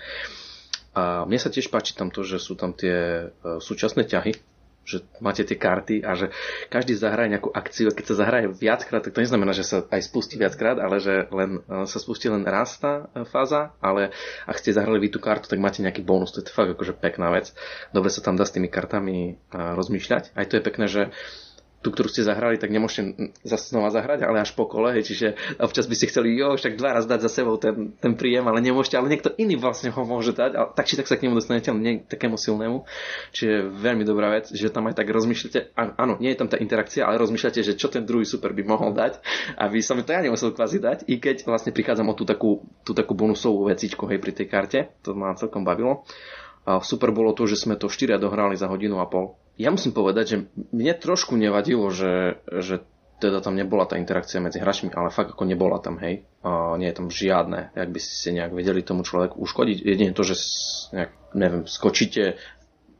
A 0.97 1.23
mne 1.23 1.39
sa 1.39 1.53
tiež 1.53 1.69
páči 1.69 1.93
tam 1.93 2.09
to, 2.09 2.25
že 2.25 2.41
sú 2.41 2.57
tam 2.57 2.73
tie 2.73 3.29
e, 3.29 3.61
súčasné 3.61 4.09
ťahy, 4.09 4.33
že 4.89 5.05
máte 5.21 5.45
tie 5.45 5.53
karty 5.53 6.01
a 6.01 6.17
že 6.17 6.33
každý 6.73 6.97
zahraje 6.97 7.29
nejakú 7.37 7.53
akciu 7.53 7.93
a 7.93 7.93
keď 7.93 8.05
sa 8.09 8.15
zahraje 8.25 8.49
viackrát, 8.49 9.05
tak 9.05 9.13
to 9.13 9.21
neznamená, 9.21 9.53
že 9.53 9.61
sa 9.61 9.85
aj 9.85 10.01
spustí 10.09 10.41
viackrát, 10.41 10.81
ale 10.81 10.97
že 10.97 11.29
len, 11.29 11.61
e, 11.69 11.85
sa 11.85 12.01
spustí 12.01 12.25
len 12.25 12.41
raz 12.41 12.81
tá 12.81 13.05
e, 13.13 13.21
fáza, 13.29 13.77
ale 13.77 14.09
ak 14.49 14.57
ste 14.57 14.73
zahrali 14.73 14.97
vy 14.97 15.13
tú 15.13 15.21
kartu, 15.21 15.45
tak 15.45 15.61
máte 15.61 15.85
nejaký 15.85 16.01
bonus, 16.01 16.33
to 16.33 16.41
je 16.41 16.49
fakt 16.49 16.73
akože 16.73 16.97
pekná 16.97 17.29
vec. 17.29 17.53
Dobre 17.93 18.09
sa 18.09 18.25
tam 18.25 18.33
dá 18.33 18.49
s 18.49 18.55
tými 18.57 18.65
kartami 18.65 19.37
rozmýšľať. 19.53 20.33
Aj 20.33 20.45
to 20.49 20.57
je 20.57 20.65
pekné, 20.65 20.85
že 20.89 21.01
tú, 21.79 21.95
ktorú 21.95 22.11
ste 22.11 22.27
zahrali, 22.27 22.59
tak 22.59 22.75
nemôžete 22.75 23.31
zase 23.47 23.71
znova 23.71 23.87
zahrať, 23.87 24.27
ale 24.27 24.43
až 24.43 24.51
po 24.51 24.67
kole, 24.67 24.99
hej, 24.99 25.07
čiže 25.07 25.27
občas 25.63 25.87
by 25.87 25.95
ste 25.95 26.11
chceli, 26.11 26.35
jo, 26.35 26.59
však 26.59 26.75
dva 26.75 26.99
raz 26.99 27.07
dať 27.07 27.19
za 27.23 27.31
sebou 27.31 27.55
ten, 27.55 27.95
ten 27.95 28.19
príjem, 28.19 28.43
ale 28.51 28.59
nemôžete, 28.59 28.99
ale 28.99 29.07
niekto 29.07 29.31
iný 29.39 29.55
vlastne 29.55 29.87
ho 29.87 30.01
môže 30.03 30.35
dať, 30.35 30.51
ale 30.59 30.67
tak 30.75 30.85
či 30.91 30.99
tak 30.99 31.07
sa 31.07 31.15
k 31.15 31.27
nemu 31.27 31.39
dostanete, 31.39 31.71
ale 31.71 31.79
nie 31.79 31.93
takému 32.03 32.35
silnému. 32.35 32.83
Čiže 33.31 33.71
veľmi 33.79 34.03
dobrá 34.03 34.35
vec, 34.35 34.51
že 34.51 34.67
tam 34.67 34.91
aj 34.91 34.99
tak 34.99 35.07
rozmýšľate, 35.07 35.71
áno, 35.75 36.19
nie 36.19 36.35
je 36.35 36.39
tam 36.43 36.51
tá 36.51 36.59
interakcia, 36.59 37.07
ale 37.07 37.15
rozmýšľate, 37.23 37.63
že 37.63 37.79
čo 37.79 37.87
ten 37.87 38.03
druhý 38.03 38.27
super 38.27 38.51
by 38.51 38.63
mohol 38.67 38.91
dať, 38.91 39.23
aby 39.55 39.79
som 39.79 39.95
to 40.03 40.11
ja 40.11 40.19
nemusel 40.19 40.51
kvázi 40.51 40.83
dať, 40.83 41.07
i 41.07 41.15
keď 41.15 41.47
vlastne 41.47 41.71
prichádzam 41.71 42.11
o 42.11 42.15
tú 42.15 42.27
takú, 42.27 42.67
tú 42.83 42.91
takú 42.91 43.15
bonusovú 43.15 43.71
vecičku, 43.71 44.03
hej, 44.11 44.19
pri 44.19 44.35
tej 44.35 44.47
karte, 44.51 44.79
to 44.99 45.15
ma 45.15 45.31
celkom 45.39 45.63
bavilo. 45.63 46.03
A 46.67 46.83
super 46.83 47.15
bolo 47.15 47.31
to, 47.31 47.47
že 47.47 47.55
sme 47.55 47.79
to 47.79 47.87
štyria 47.87 48.19
dohrali 48.19 48.53
za 48.59 48.67
hodinu 48.67 48.99
a 48.99 49.07
pol 49.07 49.39
ja 49.59 49.69
musím 49.75 49.91
povedať, 49.91 50.25
že 50.25 50.37
mne 50.71 50.93
trošku 50.95 51.35
nevadilo, 51.35 51.91
že, 51.91 52.39
že 52.47 52.87
teda 53.19 53.43
tam 53.43 53.59
nebola 53.59 53.83
tá 53.83 53.99
interakcia 53.99 54.39
medzi 54.39 54.63
hráčmi, 54.63 54.95
ale 54.95 55.11
fakt 55.11 55.35
ako 55.35 55.43
nebola 55.43 55.83
tam, 55.83 55.99
hej. 55.99 56.23
A 56.39 56.79
nie 56.79 56.87
je 56.87 56.95
tam 56.95 57.11
žiadne, 57.11 57.75
ak 57.75 57.89
by 57.91 57.99
ste 57.99 58.39
nejak 58.39 58.55
vedeli 58.55 58.79
tomu 58.79 59.03
človeku 59.03 59.35
uškodiť. 59.35 59.83
Jedine 59.83 60.15
to, 60.15 60.23
že 60.23 60.39
nejak, 60.95 61.11
neviem, 61.35 61.67
skočíte, 61.67 62.39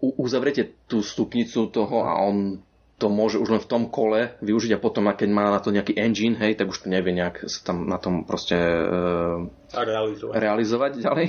uzavriete 0.04 0.76
tú 0.92 1.00
stupnicu 1.00 1.72
toho 1.72 2.04
a 2.04 2.20
on 2.20 2.60
to 3.00 3.08
môže 3.08 3.40
už 3.40 3.48
len 3.56 3.62
v 3.64 3.72
tom 3.72 3.88
kole 3.88 4.36
využiť 4.44 4.76
a 4.76 4.84
potom, 4.84 5.08
keď 5.08 5.30
má 5.32 5.56
na 5.56 5.64
to 5.64 5.72
nejaký 5.72 5.96
engine, 5.96 6.36
hej, 6.36 6.60
tak 6.60 6.68
už 6.68 6.84
to 6.84 6.92
nevie 6.92 7.16
nejak 7.16 7.48
sa 7.48 7.72
tam 7.72 7.88
na 7.88 7.96
tom 7.96 8.28
proste 8.28 8.60
uh, 8.60 9.48
realizovať. 9.72 10.36
realizovať 10.36 10.92
ďalej. 11.00 11.28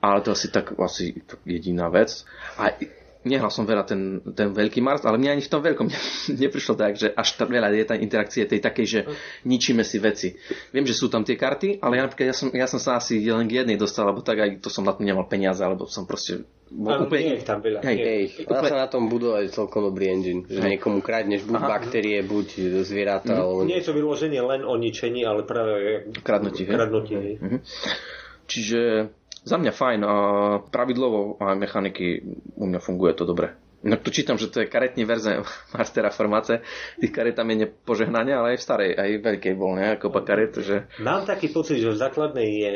Ale 0.00 0.18
to 0.24 0.32
asi 0.32 0.48
tak 0.48 0.72
asi 0.80 1.20
jediná 1.44 1.92
vec. 1.92 2.24
A 2.56 2.72
nehral 3.24 3.48
som 3.48 3.64
veľa 3.64 3.84
ten, 3.88 4.20
ten 4.36 4.52
veľký 4.52 4.84
Mars, 4.84 5.02
ale 5.08 5.16
mne 5.16 5.36
ani 5.36 5.42
v 5.42 5.50
tom 5.50 5.64
veľkom 5.64 5.88
neprišlo 6.44 6.76
tak, 6.76 7.00
že 7.00 7.10
až 7.10 7.40
tak 7.40 7.48
veľa 7.48 7.72
je 7.72 7.84
tá 7.88 7.96
interakcie 7.96 8.44
tej 8.44 8.60
takej, 8.60 8.86
že 8.86 9.00
ničíme 9.48 9.82
si 9.82 9.98
veci. 9.98 10.28
Viem, 10.70 10.84
že 10.84 10.94
sú 10.94 11.08
tam 11.08 11.24
tie 11.24 11.34
karty, 11.34 11.80
ale 11.80 11.98
ja 11.98 12.02
napríklad 12.06 12.30
ja 12.30 12.36
som, 12.36 12.48
ja 12.52 12.66
som 12.68 12.78
sa 12.78 13.00
asi 13.00 13.24
len 13.24 13.48
k 13.48 13.64
jednej 13.64 13.80
dostal, 13.80 14.06
lebo 14.08 14.20
tak 14.20 14.38
aj 14.40 14.50
to 14.60 14.68
som 14.68 14.84
na 14.84 14.92
to 14.92 15.02
nemal 15.02 15.24
peniaze, 15.24 15.64
alebo 15.64 15.88
som 15.88 16.04
proste 16.04 16.44
bol 16.68 17.06
úplne... 17.06 17.38
Nie 17.38 17.44
tam 17.44 17.60
veľa. 17.60 17.80
Hej, 17.84 17.98
hej, 18.00 18.24
dá 18.48 18.60
sa 18.64 18.76
na 18.84 18.88
tom 18.88 19.06
budovať 19.06 19.52
celkom 19.52 19.88
dobrý 19.88 20.10
engine, 20.10 20.42
že 20.48 20.60
hej. 20.60 20.76
niekomu 20.76 21.00
kradneš 21.00 21.44
buď 21.46 21.60
Aha. 21.60 21.68
baktérie, 21.68 22.18
buď 22.24 22.46
zvieratá. 22.84 23.36
Mm. 23.36 23.40
Alebo... 23.40 23.60
Nie 23.68 23.78
je 23.80 23.86
to 23.88 23.94
vyloženie 23.94 24.40
len 24.42 24.66
o 24.66 24.74
ničení, 24.74 25.22
ale 25.22 25.46
práve 25.46 26.08
kradnutie. 26.24 26.66
Kradnutie, 26.66 27.16
hej. 27.20 27.34
Mm-hmm. 27.38 27.60
Čiže 28.44 28.80
za 29.44 29.56
mňa 29.60 29.72
fajn 29.76 30.00
a 30.04 30.14
pravidlovo 30.72 31.36
a 31.38 31.52
mechaniky 31.52 32.24
u 32.56 32.64
mňa 32.64 32.80
funguje 32.80 33.12
to 33.14 33.28
dobre. 33.28 33.52
No 33.84 34.00
tu 34.00 34.08
čítam, 34.08 34.40
že 34.40 34.48
to 34.48 34.64
je 34.64 34.72
karetní 34.72 35.04
verze 35.04 35.44
Mastera 35.76 36.08
formáce. 36.08 36.64
Tých 36.96 37.12
karet 37.12 37.36
tam 37.36 37.52
je 37.52 37.68
nepožehnania, 37.68 38.40
ale 38.40 38.56
aj 38.56 38.58
v 38.58 38.64
starej, 38.64 38.90
aj 38.96 39.10
v 39.20 39.24
veľkej 39.28 39.54
bol, 39.60 39.76
ne? 39.76 40.00
Kopa 40.00 40.24
karet, 40.24 40.56
že... 40.56 40.88
Mám 41.04 41.28
taký 41.28 41.52
pocit, 41.52 41.84
že 41.84 41.92
v 41.92 42.00
základnej 42.00 42.48
je 42.48 42.72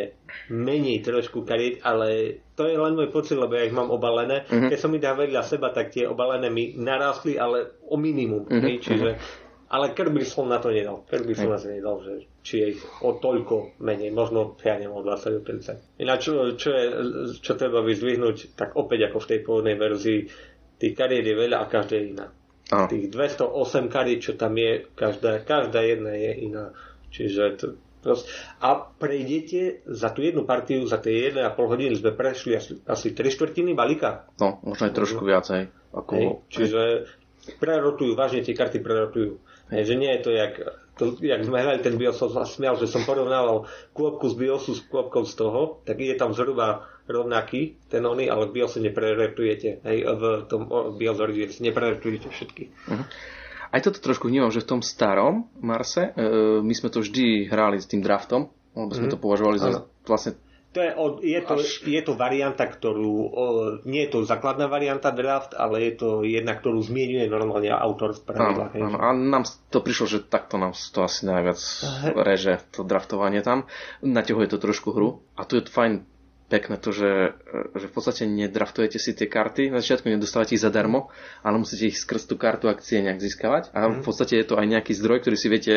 menej 0.53 1.01
trošku 1.01 1.49
karet, 1.49 1.81
ale 1.81 2.41
to 2.53 2.69
je 2.69 2.77
len 2.77 2.93
môj 2.93 3.09
pocit, 3.09 3.41
lebo 3.41 3.57
ja 3.57 3.65
ich 3.65 3.73
mám 3.73 3.89
obalené. 3.89 4.45
Uh-huh. 4.53 4.69
Keď 4.69 4.79
som 4.79 4.93
ich 4.93 5.01
dal 5.01 5.17
vedľa 5.17 5.49
seba, 5.49 5.73
tak 5.73 5.97
tie 5.97 6.05
obalené 6.05 6.53
mi 6.53 6.77
narástli, 6.77 7.41
ale 7.41 7.81
o 7.89 7.97
minimum. 7.97 8.45
Uh-huh. 8.45 8.77
Čiže 8.77 9.11
uh-huh 9.17 9.48
ale 9.69 9.93
Kirby 9.93 10.25
som 10.25 10.49
na 10.49 10.57
to 10.57 10.73
nedal. 10.73 11.05
Kirby 11.05 11.37
som 11.37 11.53
na 11.53 11.61
to 11.61 11.69
nedal, 11.69 12.01
že 12.01 12.25
či 12.41 12.55
je 12.65 12.67
ich 12.77 12.83
o 13.05 13.21
toľko 13.21 13.77
menej, 13.85 14.09
možno 14.17 14.57
ja 14.65 14.81
neviem, 14.81 14.97
o 14.97 15.05
20 15.05 15.45
30. 15.45 16.01
Ináč, 16.01 16.33
čo, 16.33 16.57
čo, 16.57 16.71
je, 16.73 16.85
čo 17.45 17.53
treba 17.53 17.85
vyzdvihnúť, 17.85 18.57
tak 18.57 18.81
opäť 18.81 19.13
ako 19.13 19.19
v 19.21 19.29
tej 19.29 19.39
pôvodnej 19.45 19.77
verzii, 19.77 20.21
tých 20.81 20.95
kariet 20.97 21.29
je 21.29 21.37
veľa 21.37 21.57
a 21.61 21.67
každá 21.69 22.01
je 22.01 22.05
iná. 22.17 22.27
A. 22.73 22.89
Tých 22.89 23.13
208 23.13 23.93
kariet, 23.93 24.21
čo 24.25 24.33
tam 24.41 24.57
je, 24.57 24.89
každá, 24.97 25.45
každá 25.45 25.85
jedna 25.85 26.17
je 26.17 26.33
iná. 26.49 26.65
Čiže 27.13 27.43
to, 27.61 27.67
prost... 28.01 28.25
A 28.65 28.89
prejdete 28.89 29.85
za 29.85 30.13
tú 30.17 30.25
jednu 30.25 30.49
partiu, 30.49 30.85
za 30.89 30.97
tie 30.97 31.29
1,5 31.29 31.45
hodiny 31.57 31.93
sme 31.97 32.17
prešli 32.17 32.57
asi, 32.57 32.81
asi 32.89 33.13
3 33.13 33.21
štvrtiny 33.37 33.77
balíka. 33.77 34.29
No, 34.41 34.61
možno 34.65 34.89
aj 34.89 34.97
trošku 34.97 35.25
viac, 35.29 35.45
hej. 35.53 35.69
Ako... 35.93 36.13
Hej, 36.17 36.27
čiže 36.53 36.81
prerotujú, 37.57 38.13
vážne 38.13 38.45
tie 38.45 38.53
karty 38.53 38.85
prerotujú. 38.85 39.41
Hej, 39.69 39.93
že 39.93 39.95
nie 40.01 40.11
je 40.17 40.21
to 40.25 40.31
jak, 40.33 40.55
to, 40.97 41.05
jak 41.21 41.45
sme 41.45 41.61
hrali 41.61 41.79
ten 41.85 42.01
BIOS, 42.01 42.19
som 42.19 42.33
smial, 42.49 42.81
že 42.81 42.89
som 42.89 43.05
porovnával 43.05 43.69
kôpku 43.93 44.33
z 44.33 44.35
BIOSu 44.41 44.73
s 44.73 44.83
kôpkou 44.89 45.29
z 45.29 45.35
toho, 45.37 45.61
tak 45.85 46.01
je 46.01 46.17
tam 46.17 46.33
zhruba 46.33 46.89
rovnaký 47.05 47.77
ten 47.89 48.01
oný, 48.05 48.33
ale 48.33 48.49
v 48.49 48.61
BIOSe 48.61 48.81
nepreretujete. 48.81 49.85
Hej, 49.85 49.99
v 50.09 50.23
tom 50.49 50.69
BIOS 50.97 51.19
Origins 51.21 51.57
nepreretujete 51.61 52.29
všetky. 52.33 52.63
Uh-huh. 52.89 53.05
Aj 53.69 53.81
toto 53.85 54.01
trošku 54.01 54.33
vnímam, 54.33 54.49
že 54.49 54.65
v 54.65 54.71
tom 54.77 54.81
starom 54.81 55.53
Marse, 55.61 56.13
e, 56.17 56.21
my 56.65 56.73
sme 56.73 56.89
to 56.89 57.05
vždy 57.05 57.53
hrali 57.53 57.77
s 57.77 57.85
tým 57.85 58.01
draftom, 58.01 58.49
lebo 58.73 58.93
sme 58.97 59.13
uh-huh. 59.13 59.15
to 59.17 59.21
považovali 59.21 59.59
za 59.61 59.85
vlastne 60.09 60.41
to 60.79 60.85
je, 60.87 60.93
je, 61.35 61.41
to, 61.43 61.55
Až... 61.59 61.83
je 61.83 62.03
to 62.07 62.15
varianta, 62.15 62.63
ktorú, 62.63 63.15
nie 63.83 64.07
je 64.07 64.11
to 64.15 64.19
základná 64.23 64.71
varianta 64.71 65.11
draft, 65.11 65.59
ale 65.59 65.91
je 65.91 65.93
to 65.99 66.09
jedna, 66.23 66.55
ktorú 66.55 66.79
zmienuje 66.79 67.27
normálne 67.27 67.67
autor 67.75 68.15
v 68.15 68.23
pravidlách. 68.23 68.73
Áno, 68.79 68.95
áno, 68.95 68.99
a 69.03 69.09
nám 69.11 69.45
to 69.75 69.83
prišlo, 69.83 70.07
že 70.07 70.19
takto 70.23 70.55
nám 70.55 70.79
to 70.79 71.03
asi 71.03 71.27
najviac 71.27 71.59
reže, 72.15 72.63
to 72.71 72.87
draftovanie 72.87 73.43
tam. 73.43 73.67
Naťahuje 74.07 74.55
to 74.55 74.63
trošku 74.63 74.95
hru 74.95 75.19
a 75.35 75.43
tu 75.43 75.59
je 75.59 75.67
to 75.67 75.75
fajn 75.75 76.07
pekné 76.49 76.81
to, 76.81 76.97
že, 76.97 77.37
že 77.77 77.87
v 77.87 77.93
podstate 77.93 78.25
nedraftujete 78.25 78.97
si 78.97 79.13
tie 79.13 79.29
karty, 79.29 79.69
na 79.69 79.85
začiatku 79.85 80.09
nedostávate 80.09 80.57
ich 80.57 80.65
zadarmo, 80.65 81.13
ale 81.45 81.61
musíte 81.61 81.93
ich 81.93 82.01
skrz 82.01 82.25
tú 82.25 82.41
kartu 82.41 82.73
akcie 82.73 83.05
nejak 83.05 83.21
získavať 83.21 83.77
a 83.77 83.93
v 83.93 84.01
mhm. 84.01 84.05
podstate 84.05 84.41
je 84.41 84.47
to 84.49 84.57
aj 84.57 84.67
nejaký 84.67 84.97
zdroj, 84.97 85.21
ktorý 85.21 85.37
si 85.37 85.49
viete 85.53 85.75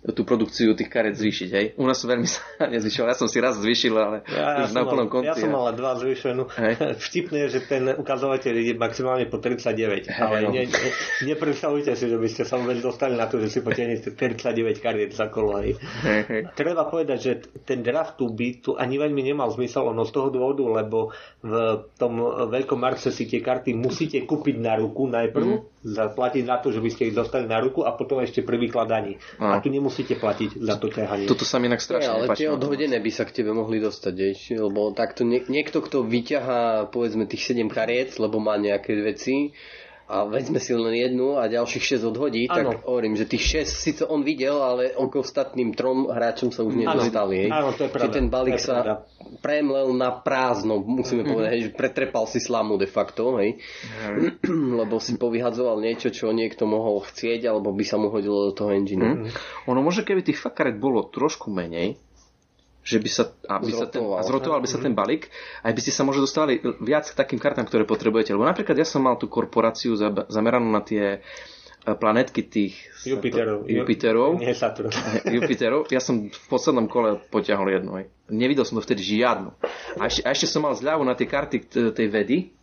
tú 0.00 0.24
produkciu 0.24 0.76
tých 0.76 0.88
karet 0.92 1.16
zvýšiť. 1.16 1.50
Hej. 1.52 1.66
U 1.80 1.84
nás 1.88 2.00
veľmi 2.04 2.28
sa 2.32 2.68
nezvyšilo, 2.68 3.08
ja 3.08 3.16
som 3.16 3.32
si 3.32 3.40
raz 3.40 3.56
zvýšil, 3.56 3.94
ale 3.96 4.16
ja, 4.28 4.64
už 4.64 4.72
ja 4.72 4.76
na 4.76 4.80
úplnom 4.84 5.08
konci. 5.08 5.32
Ja 5.32 5.36
som 5.36 5.56
mal 5.56 5.72
dva 5.72 5.96
zvýšenú. 5.96 6.52
Vtipné 7.08 7.48
je, 7.48 7.56
že 7.56 7.60
ten 7.64 7.88
ukazovateľ 7.88 8.54
je 8.60 8.74
maximálne 8.76 9.24
po 9.28 9.40
39, 9.40 10.08
hej, 10.08 10.20
ale 10.20 10.36
no. 10.44 10.52
ne, 10.52 10.68
ne, 10.68 10.90
nepredstavujte 11.24 11.96
si, 11.96 12.04
že 12.12 12.16
by 12.20 12.28
ste 12.28 12.44
sa 12.44 12.60
vôbec 12.60 12.76
dostali 12.84 13.16
na 13.16 13.24
to, 13.24 13.40
že 13.40 13.48
si 13.48 13.58
potiahnete 13.64 14.12
39 14.12 14.84
kariet 14.84 15.16
za 15.16 15.32
kolo. 15.32 15.56
Hej. 15.64 15.80
Hej, 16.04 16.22
hej. 16.28 16.42
Treba 16.52 16.84
povedať, 16.88 17.18
že 17.20 17.32
ten 17.64 17.80
draft 17.80 18.20
tu 18.20 18.28
by 18.28 18.48
tu 18.60 18.76
ani 18.76 19.00
veľmi 19.00 19.20
nemal 19.24 19.48
zmysel, 19.52 19.88
ono 19.88 20.04
z 20.10 20.12
toho 20.18 20.28
dôvodu, 20.34 20.66
lebo 20.66 21.14
v 21.40 21.86
tom 21.94 22.18
veľkom 22.50 22.76
Marse 22.76 23.14
si 23.14 23.30
tie 23.30 23.38
karty 23.38 23.78
musíte 23.78 24.18
kúpiť 24.26 24.58
na 24.58 24.74
ruku 24.74 25.06
najprv, 25.06 25.46
mm. 25.46 25.86
zaplatiť 25.86 26.42
na 26.42 26.58
to, 26.58 26.74
že 26.74 26.82
by 26.82 26.90
ste 26.90 27.02
ich 27.08 27.14
dostali 27.14 27.46
na 27.46 27.62
ruku 27.62 27.86
a 27.86 27.94
potom 27.94 28.18
ešte 28.18 28.42
pri 28.42 28.58
vykladaní. 28.58 29.22
A, 29.38 29.56
a 29.56 29.62
tu 29.62 29.70
nemusíte 29.70 30.18
platiť 30.18 30.58
za 30.58 30.74
to 30.82 30.90
ťahanie. 30.90 31.30
Toto 31.30 31.46
sa 31.46 31.62
mi 31.62 31.70
inak 31.70 31.78
strašne 31.78 32.10
Ale 32.10 32.34
tie 32.34 32.50
odhodené 32.50 32.98
by 32.98 33.10
sa 33.14 33.22
k 33.22 33.40
tebe 33.40 33.54
mohli 33.54 33.78
dostať, 33.78 34.14
jež, 34.18 34.58
lebo 34.58 34.90
takto 34.90 35.22
niekto, 35.24 35.78
kto 35.78 36.02
vyťahá 36.02 36.90
povedzme 36.90 37.30
tých 37.30 37.54
7 37.54 37.70
kariet, 37.70 38.18
lebo 38.18 38.42
má 38.42 38.58
nejaké 38.58 38.98
veci, 38.98 39.54
a 40.10 40.26
vezme 40.26 40.58
si 40.58 40.74
len 40.74 40.90
jednu 40.90 41.38
a 41.38 41.46
ďalších 41.46 42.02
6 42.02 42.10
odhodí, 42.10 42.50
ano. 42.50 42.74
tak 42.74 42.82
hovorím, 42.82 43.14
že 43.14 43.30
tých 43.30 43.62
6 43.62 43.86
síce 43.86 44.02
on 44.02 44.26
videl, 44.26 44.58
ale 44.58 44.90
on 44.98 45.06
k 45.06 45.22
ostatným 45.22 45.70
trom 45.78 46.10
hráčom 46.10 46.50
sa 46.50 46.66
už 46.66 46.74
nedostali. 46.74 47.46
Áno, 47.46 47.70
to 47.78 47.86
je 47.86 47.90
pravda. 47.94 48.10
ten 48.10 48.26
balík 48.26 48.58
sa 48.58 49.06
premlel 49.38 49.94
na 49.94 50.10
prázdno, 50.10 50.82
musíme 50.82 51.22
mm-hmm. 51.22 51.30
povedať, 51.30 51.56
že 51.62 51.70
pretrepal 51.70 52.26
si 52.26 52.42
slamu 52.42 52.74
de 52.74 52.90
facto, 52.90 53.38
hej. 53.38 53.62
Mm. 54.10 54.74
Lebo 54.82 54.98
si 54.98 55.14
povyhadzoval 55.14 55.78
niečo, 55.78 56.10
čo 56.10 56.34
niekto 56.34 56.66
mohol 56.66 57.06
chcieť, 57.06 57.46
alebo 57.46 57.70
by 57.70 57.84
sa 57.86 57.94
mu 57.94 58.10
hodilo 58.10 58.50
do 58.50 58.52
toho 58.52 58.74
engine. 58.74 59.30
Mm. 59.30 59.30
Ono 59.70 59.80
môže, 59.86 60.02
keby 60.02 60.26
tých 60.26 60.42
fakaret 60.42 60.74
bolo 60.82 61.06
trošku 61.06 61.54
menej, 61.54 61.94
že 62.80 62.96
by 62.96 63.10
sa, 63.12 63.24
aby 63.60 63.72
sa 63.76 63.86
ten, 63.86 64.00
a 64.00 64.24
zrotoval 64.24 64.64
by 64.64 64.68
sa 64.68 64.80
ten 64.80 64.96
balík, 64.96 65.28
aj 65.60 65.72
by 65.76 65.80
ste 65.84 65.92
sa 65.92 66.02
možno 66.02 66.24
dostali 66.24 66.64
viac 66.80 67.12
k 67.12 67.18
takým 67.18 67.36
kartám, 67.36 67.68
ktoré 67.68 67.84
potrebujete. 67.84 68.32
Lebo 68.32 68.48
napríklad 68.48 68.76
ja 68.76 68.88
som 68.88 69.04
mal 69.04 69.20
tú 69.20 69.28
korporáciu 69.28 69.94
zameranú 70.32 70.72
na 70.72 70.80
tie 70.80 71.20
e, 71.20 71.92
planetky 71.92 72.48
tých 72.48 72.74
Jupiterov. 73.04 73.68
Jupiterov. 73.68 74.30
Nie 74.40 74.56
Saturn. 74.56 74.88
Jupiterov. 75.34 75.92
Ja 75.92 76.00
som 76.00 76.32
v 76.32 76.46
poslednom 76.48 76.88
kole 76.88 77.20
potiahol 77.28 77.68
jednu. 77.68 78.00
Nevidel 78.32 78.64
som 78.64 78.80
to 78.80 78.84
vtedy 78.84 79.04
žiadnu. 79.04 79.52
A 80.00 80.08
ešte, 80.08 80.24
a 80.24 80.32
ešte 80.32 80.48
som 80.48 80.64
mal 80.64 80.72
zľavu 80.72 81.04
na 81.04 81.12
tie 81.12 81.28
karty 81.28 81.68
tej 81.92 82.08
vedy. 82.08 82.59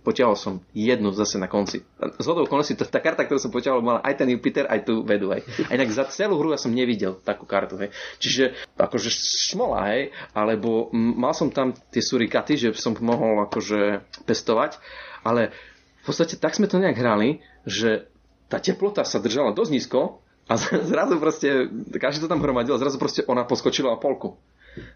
Poťahol 0.00 0.32
som 0.32 0.64
jednu 0.72 1.12
zase 1.12 1.36
na 1.36 1.44
konci. 1.44 1.84
Z 2.00 2.24
hodou 2.24 2.48
okolností, 2.48 2.72
tá 2.72 3.04
karta, 3.04 3.28
ktorú 3.28 3.36
som 3.36 3.52
poťahol, 3.52 3.84
mala 3.84 4.00
aj 4.00 4.24
ten 4.24 4.28
Jupiter, 4.32 4.64
aj 4.64 4.88
tú 4.88 5.04
vedu. 5.04 5.28
Hej. 5.28 5.44
A 5.68 5.76
inak 5.76 5.92
za 5.92 6.08
celú 6.08 6.40
hru 6.40 6.56
ja 6.56 6.60
som 6.60 6.72
nevidel 6.72 7.20
takú 7.20 7.44
kartu. 7.44 7.76
Hej. 7.76 7.92
Čiže 8.16 8.56
akože 8.80 9.12
šmola, 9.52 9.92
hej, 9.92 10.16
alebo 10.32 10.88
mal 10.96 11.36
som 11.36 11.52
tam 11.52 11.76
tie 11.92 12.00
surikaty, 12.00 12.56
že 12.56 12.68
som 12.80 12.96
mohol 12.96 13.44
akože 13.44 14.08
pestovať, 14.24 14.80
ale 15.20 15.52
v 16.00 16.04
podstate 16.08 16.40
tak 16.40 16.56
sme 16.56 16.64
to 16.64 16.80
nejak 16.80 16.96
hrali, 16.96 17.44
že 17.68 18.08
tá 18.48 18.56
teplota 18.56 19.04
sa 19.04 19.20
držala 19.20 19.52
dosť 19.52 19.72
nízko 19.76 20.24
a 20.48 20.56
zrazu 20.90 21.20
proste, 21.20 21.68
každý 22.00 22.24
to 22.24 22.32
tam 22.32 22.40
hromadil, 22.40 22.72
a 22.72 22.80
zrazu 22.80 22.96
proste 22.96 23.20
ona 23.28 23.44
poskočila 23.44 23.92
o 23.92 24.00
polku. 24.00 24.40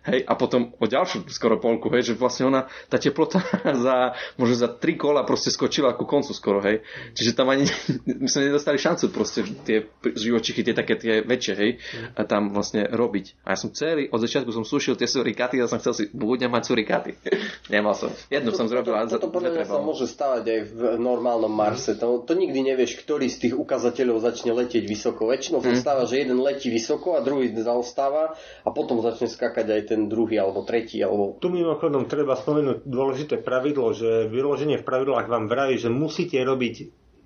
Hej, 0.06 0.26
a 0.26 0.32
potom 0.34 0.74
o 0.78 0.86
ďalšiu 0.86 1.28
skoro 1.30 1.58
polku, 1.58 1.88
hej, 1.94 2.12
že 2.12 2.18
vlastne 2.18 2.48
ona, 2.48 2.70
tá 2.88 2.98
teplota 2.98 3.42
za, 3.84 4.16
možno 4.36 4.54
za 4.56 4.68
tri 4.70 4.98
kola 4.98 5.22
proste 5.26 5.50
skočila 5.52 5.94
ku 5.94 6.04
koncu 6.08 6.32
skoro, 6.34 6.58
hej. 6.62 6.82
Čiže 7.14 7.36
tam 7.36 7.50
ani, 7.52 7.68
my 8.22 8.28
sme 8.28 8.50
nedostali 8.50 8.78
šancu 8.78 9.10
proste 9.10 9.44
tie 9.66 9.88
živočichy, 10.02 10.62
tie 10.62 10.74
také 10.76 10.94
tie 10.98 11.14
väčšie, 11.22 11.54
hej, 11.56 11.70
a 12.14 12.22
tam 12.26 12.54
vlastne 12.54 12.86
robiť. 12.88 13.46
A 13.46 13.54
ja 13.54 13.58
som 13.58 13.70
celý, 13.72 14.08
od 14.10 14.20
začiatku 14.22 14.50
som 14.50 14.66
sušil 14.66 14.94
tie 14.98 15.08
surikaty 15.08 15.58
a 15.58 15.70
som 15.70 15.80
chcel 15.80 15.94
si, 15.94 16.04
budem 16.12 16.50
mať 16.52 16.62
surikaty. 16.68 17.10
Nemal 17.74 17.96
som. 17.96 18.12
Jednu 18.28 18.52
to, 18.52 18.58
som 18.58 18.66
zrobil. 18.68 18.94
To, 19.08 19.18
to, 19.18 19.26
to 19.26 19.30
podľa 19.30 19.64
sa 19.64 19.80
môže 19.80 20.06
stávať 20.10 20.44
aj 20.48 20.60
v 20.72 20.80
normálnom 21.00 21.50
Marse. 21.50 21.94
To, 21.98 22.20
to 22.22 22.36
nikdy 22.36 22.60
nevieš, 22.60 23.00
ktorý 23.02 23.30
z 23.30 23.48
tých 23.48 23.54
ukazateľov 23.56 24.20
začne 24.20 24.52
letieť 24.52 24.84
vysoko. 24.84 25.30
Väčšinou 25.30 25.64
sa 25.64 25.72
mm. 25.72 25.80
stáva, 25.80 26.02
že 26.04 26.20
jeden 26.20 26.38
letí 26.40 26.68
vysoko 26.68 27.16
a 27.16 27.24
druhý 27.24 27.52
zaostáva 27.54 28.34
a 28.66 28.68
potom 28.70 29.00
začne 29.00 29.30
skakať 29.30 29.71
aj 29.72 29.96
ten 29.96 30.06
druhý 30.12 30.36
alebo 30.36 30.62
tretí. 30.62 31.00
Alebo... 31.00 31.40
Tu 31.40 31.48
mimochodom 31.48 32.04
treba 32.04 32.36
spomenúť 32.36 32.84
dôležité 32.84 33.40
pravidlo, 33.40 33.96
že 33.96 34.28
vyloženie 34.28 34.76
v 34.76 34.86
pravidlách 34.86 35.26
vám 35.26 35.48
vraví, 35.48 35.80
že 35.80 35.88
musíte 35.88 36.36
robiť 36.40 36.74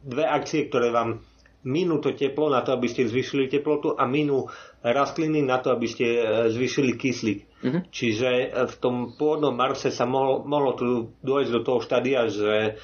dve 0.07 0.25
akcie, 0.25 0.71
ktoré 0.71 0.95
vám 0.95 1.26
minú 1.67 1.99
to 1.99 2.15
teplo 2.15 2.47
na 2.47 2.62
to, 2.62 2.71
aby 2.79 2.87
ste 2.87 3.11
zvyšili 3.11 3.50
teplotu 3.50 3.99
a 3.99 4.07
minú 4.07 4.47
rastliny 4.87 5.43
na 5.43 5.59
to, 5.59 5.75
aby 5.75 5.91
ste 5.91 6.07
e, 6.07 6.21
zvýšili 6.55 6.95
kyslík. 6.95 7.38
Uh-huh. 7.43 7.83
Čiže 7.91 8.31
e, 8.31 8.47
v 8.71 8.75
tom 8.79 9.19
pôvodnom 9.19 9.50
Marse 9.50 9.91
sa 9.91 10.07
mohlo, 10.07 10.47
mohlo 10.47 10.79
tu 10.79 10.87
dôjsť 11.26 11.50
do 11.50 11.61
toho 11.67 11.83
štádia, 11.83 12.31
že 12.31 12.79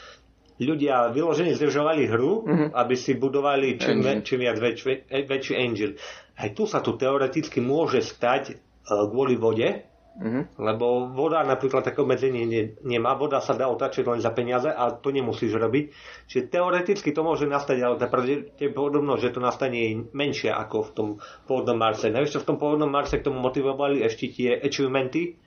ľudia 0.59 1.15
vyložene 1.15 1.55
zdržovali 1.55 2.11
hru, 2.11 2.43
uh-huh. 2.43 2.69
aby 2.75 2.95
si 2.99 3.15
budovali 3.15 3.79
čím, 3.79 4.03
čím 4.27 4.43
viac 4.43 4.59
väčší, 4.59 5.07
väčší 5.31 5.55
angel. 5.55 5.95
Aj 6.35 6.51
tu 6.51 6.67
sa 6.67 6.83
tu 6.83 6.99
teoreticky 6.99 7.63
môže 7.63 8.03
stať 8.03 8.59
E, 8.59 8.72
kvôli 8.87 9.39
vode, 9.39 9.93
Mm-hmm. 10.13 10.61
Lebo 10.61 11.09
voda 11.09 11.41
napríklad 11.41 11.89
také 11.89 12.05
obmedzenie 12.05 12.45
ne, 12.45 12.63
nemá. 12.85 13.17
Voda 13.17 13.41
sa 13.41 13.57
dá 13.57 13.65
otačiť 13.73 14.05
len 14.05 14.21
za 14.21 14.29
peniaze 14.37 14.69
a 14.69 14.93
to 14.93 15.09
nemusíš 15.09 15.57
robiť. 15.57 15.85
Čiže 16.29 16.53
teoreticky 16.53 17.17
to 17.17 17.25
môže 17.25 17.49
nastať, 17.49 17.81
ale 17.81 17.97
tá 17.97 18.13
pravdepodobnosť, 18.13 19.23
že 19.25 19.33
to 19.33 19.41
nastane 19.41 20.13
menšia 20.13 20.53
ako 20.61 20.77
v 20.85 20.91
tom 20.93 21.09
pôvodnom 21.49 21.81
Marse. 21.81 22.13
Navyše 22.13 22.45
v 22.45 22.49
tom 22.53 22.57
pôvodnom 22.61 22.93
Marse 22.93 23.17
k 23.17 23.25
tomu 23.25 23.41
motivovali 23.41 24.05
ešte 24.05 24.29
tie 24.29 24.61
achievementy, 24.61 25.41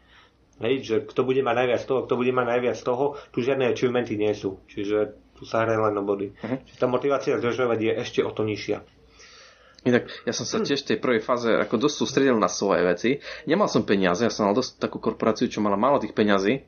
hej, 0.66 0.76
že 0.82 0.96
kto 1.06 1.22
bude 1.22 1.46
mať 1.46 1.56
najviac 1.62 1.82
toho, 1.86 2.00
kto 2.10 2.14
bude 2.18 2.34
mať 2.34 2.46
najviac 2.58 2.78
toho, 2.82 3.06
tu 3.30 3.46
žiadne 3.46 3.70
achievementy 3.70 4.18
nie 4.18 4.34
sú. 4.34 4.66
Čiže 4.66 5.14
tu 5.38 5.46
sa 5.46 5.62
hraje 5.62 5.78
len 5.78 5.94
o 5.94 6.02
body. 6.02 6.34
Mm-hmm. 6.34 6.60
Čiže 6.74 6.80
tá 6.82 6.88
motivácia 6.90 7.38
zdržovať 7.38 7.80
je 7.86 7.92
ešte 8.02 8.20
o 8.26 8.34
to 8.34 8.42
nižšia. 8.42 8.82
Inak 9.86 10.10
ja 10.26 10.34
som 10.34 10.50
sa 10.50 10.58
tiež 10.58 10.82
v 10.82 10.90
tej 10.90 10.98
prvej 10.98 11.22
fáze 11.22 11.46
ako 11.46 11.78
dosť 11.78 11.96
sústredil 12.02 12.36
na 12.42 12.50
svoje 12.50 12.82
veci. 12.82 13.10
Nemal 13.46 13.70
som 13.70 13.86
peniaze, 13.86 14.26
ja 14.26 14.34
som 14.34 14.50
mal 14.50 14.58
dosť 14.58 14.82
takú 14.82 14.98
korporáciu, 14.98 15.46
čo 15.46 15.62
mala 15.62 15.78
málo 15.78 16.02
tých 16.02 16.18
peňazí. 16.18 16.66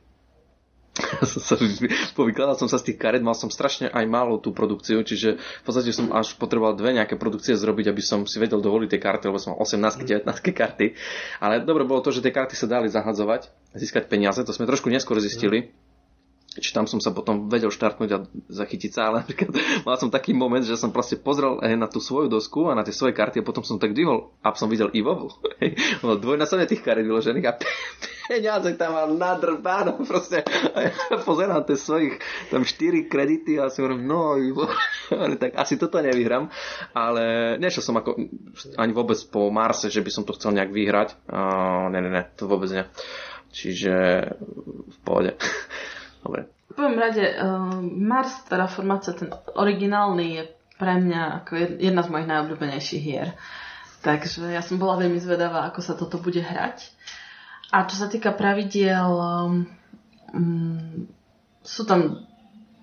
povykladal 2.17 2.57
som 2.57 2.65
sa 2.65 2.81
z 2.81 2.89
tých 2.93 2.97
karet, 2.97 3.21
mal 3.21 3.37
som 3.37 3.53
strašne 3.53 3.89
aj 3.89 4.05
málo 4.09 4.41
tú 4.41 4.49
produkciu, 4.49 5.05
čiže 5.05 5.37
v 5.37 5.63
podstate 5.65 5.93
som 5.93 6.09
až 6.09 6.33
potreboval 6.41 6.73
dve 6.73 6.93
nejaké 6.97 7.21
produkcie 7.21 7.53
zrobiť, 7.53 7.93
aby 7.93 8.01
som 8.01 8.25
si 8.25 8.41
vedel 8.41 8.61
dovoliť 8.61 8.89
tie 8.89 9.01
karty, 9.01 9.29
lebo 9.29 9.37
som 9.37 9.53
mal 9.53 9.61
18 9.61 10.25
19 10.25 10.25
karty. 10.57 10.97
Ale 11.37 11.61
dobre 11.61 11.85
bolo 11.85 12.01
to, 12.01 12.09
že 12.09 12.25
tie 12.25 12.33
karty 12.33 12.57
sa 12.57 12.65
dali 12.65 12.89
zahadzovať, 12.89 13.49
získať 13.77 14.09
peniaze, 14.09 14.41
to 14.41 14.53
sme 14.53 14.65
trošku 14.65 14.89
neskôr 14.89 15.21
zistili. 15.21 15.69
Mm 15.69 15.86
či 16.57 16.73
tam 16.73 16.89
som 16.89 16.97
sa 16.97 17.13
potom 17.13 17.47
vedel 17.47 17.69
štartnúť 17.69 18.09
a 18.13 18.23
zachytiť 18.49 18.91
sa, 18.91 19.09
ale 19.09 19.25
napríklad 19.25 19.53
mal 19.87 19.97
som 19.97 20.09
taký 20.09 20.33
moment, 20.33 20.65
že 20.65 20.77
som 20.77 20.93
proste 20.93 21.17
pozrel 21.17 21.61
na 21.61 21.87
tú 21.89 22.01
svoju 22.01 22.27
dosku 22.27 22.69
a 22.69 22.77
na 22.77 22.83
tie 22.83 22.93
svoje 22.93 23.13
karty 23.13 23.41
a 23.41 23.47
potom 23.47 23.61
som 23.61 23.77
tak 23.77 23.93
dvihol 23.93 24.33
a 24.41 24.53
som 24.57 24.69
videl 24.69 24.91
Ivovu. 24.93 25.33
Dvojnásobne 26.01 26.69
tých 26.69 26.81
karet 26.81 27.05
vyložených 27.05 27.45
a 27.47 27.53
peniaze 28.27 28.75
tam 28.75 28.91
mal 28.93 29.09
nadrbáno 29.15 30.03
proste. 30.03 30.43
A 30.75 30.91
ja 30.91 30.93
pozerám 31.23 31.63
tie 31.63 31.79
svojich 31.79 32.19
tam 32.51 32.67
4 32.67 33.07
kredity 33.07 33.55
a 33.57 33.71
si 33.71 33.79
hovorím, 33.79 34.03
no 34.03 34.35
Ivo, 34.35 34.67
tak 35.41 35.55
asi 35.55 35.79
toto 35.79 36.03
nevyhrám. 36.03 36.51
Ale 36.91 37.55
nešiel 37.57 37.81
som 37.81 37.95
ako 37.95 38.19
ani 38.75 38.91
vôbec 38.91 39.17
po 39.31 39.47
Marse, 39.47 39.87
že 39.87 40.03
by 40.03 40.11
som 40.11 40.23
to 40.27 40.35
chcel 40.35 40.51
nejak 40.51 40.75
vyhrať. 40.75 41.09
Uh, 41.31 41.87
ne, 41.89 42.03
ne, 42.03 42.11
ne, 42.11 42.23
to 42.35 42.45
vôbec 42.45 42.69
ne. 42.75 42.83
Čiže 43.55 43.95
v 44.91 44.97
pohode. 45.07 45.39
Dobre. 46.27 46.51
V 46.67 46.73
prvom 46.75 46.99
rade 46.99 47.23
uh, 47.23 47.79
Mars 47.87 48.43
Terraformácia, 48.51 49.15
ten 49.15 49.31
originálny 49.55 50.25
je 50.35 50.43
pre 50.75 50.99
mňa 50.99 51.41
ako 51.41 51.79
jedna 51.79 52.03
z 52.03 52.11
mojich 52.11 52.27
najobľúbenejších 52.27 53.01
hier. 53.01 53.31
Takže 54.03 54.51
ja 54.51 54.59
som 54.59 54.75
bola 54.75 54.99
veľmi 54.99 55.17
zvedavá, 55.23 55.63
ako 55.71 55.79
sa 55.79 55.95
toto 55.95 56.19
bude 56.19 56.43
hrať. 56.43 56.91
A 57.71 57.87
čo 57.87 57.95
sa 57.95 58.11
týka 58.11 58.35
pravidiel, 58.35 59.07
um, 59.07 59.63
sú 61.63 61.87
tam 61.87 62.27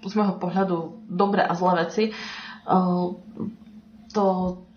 z 0.00 0.12
môjho 0.16 0.40
pohľadu 0.40 1.04
dobré 1.04 1.44
a 1.44 1.52
zlé 1.52 1.84
veci. 1.84 2.04
Uh, 2.64 3.20
to, 4.14 4.26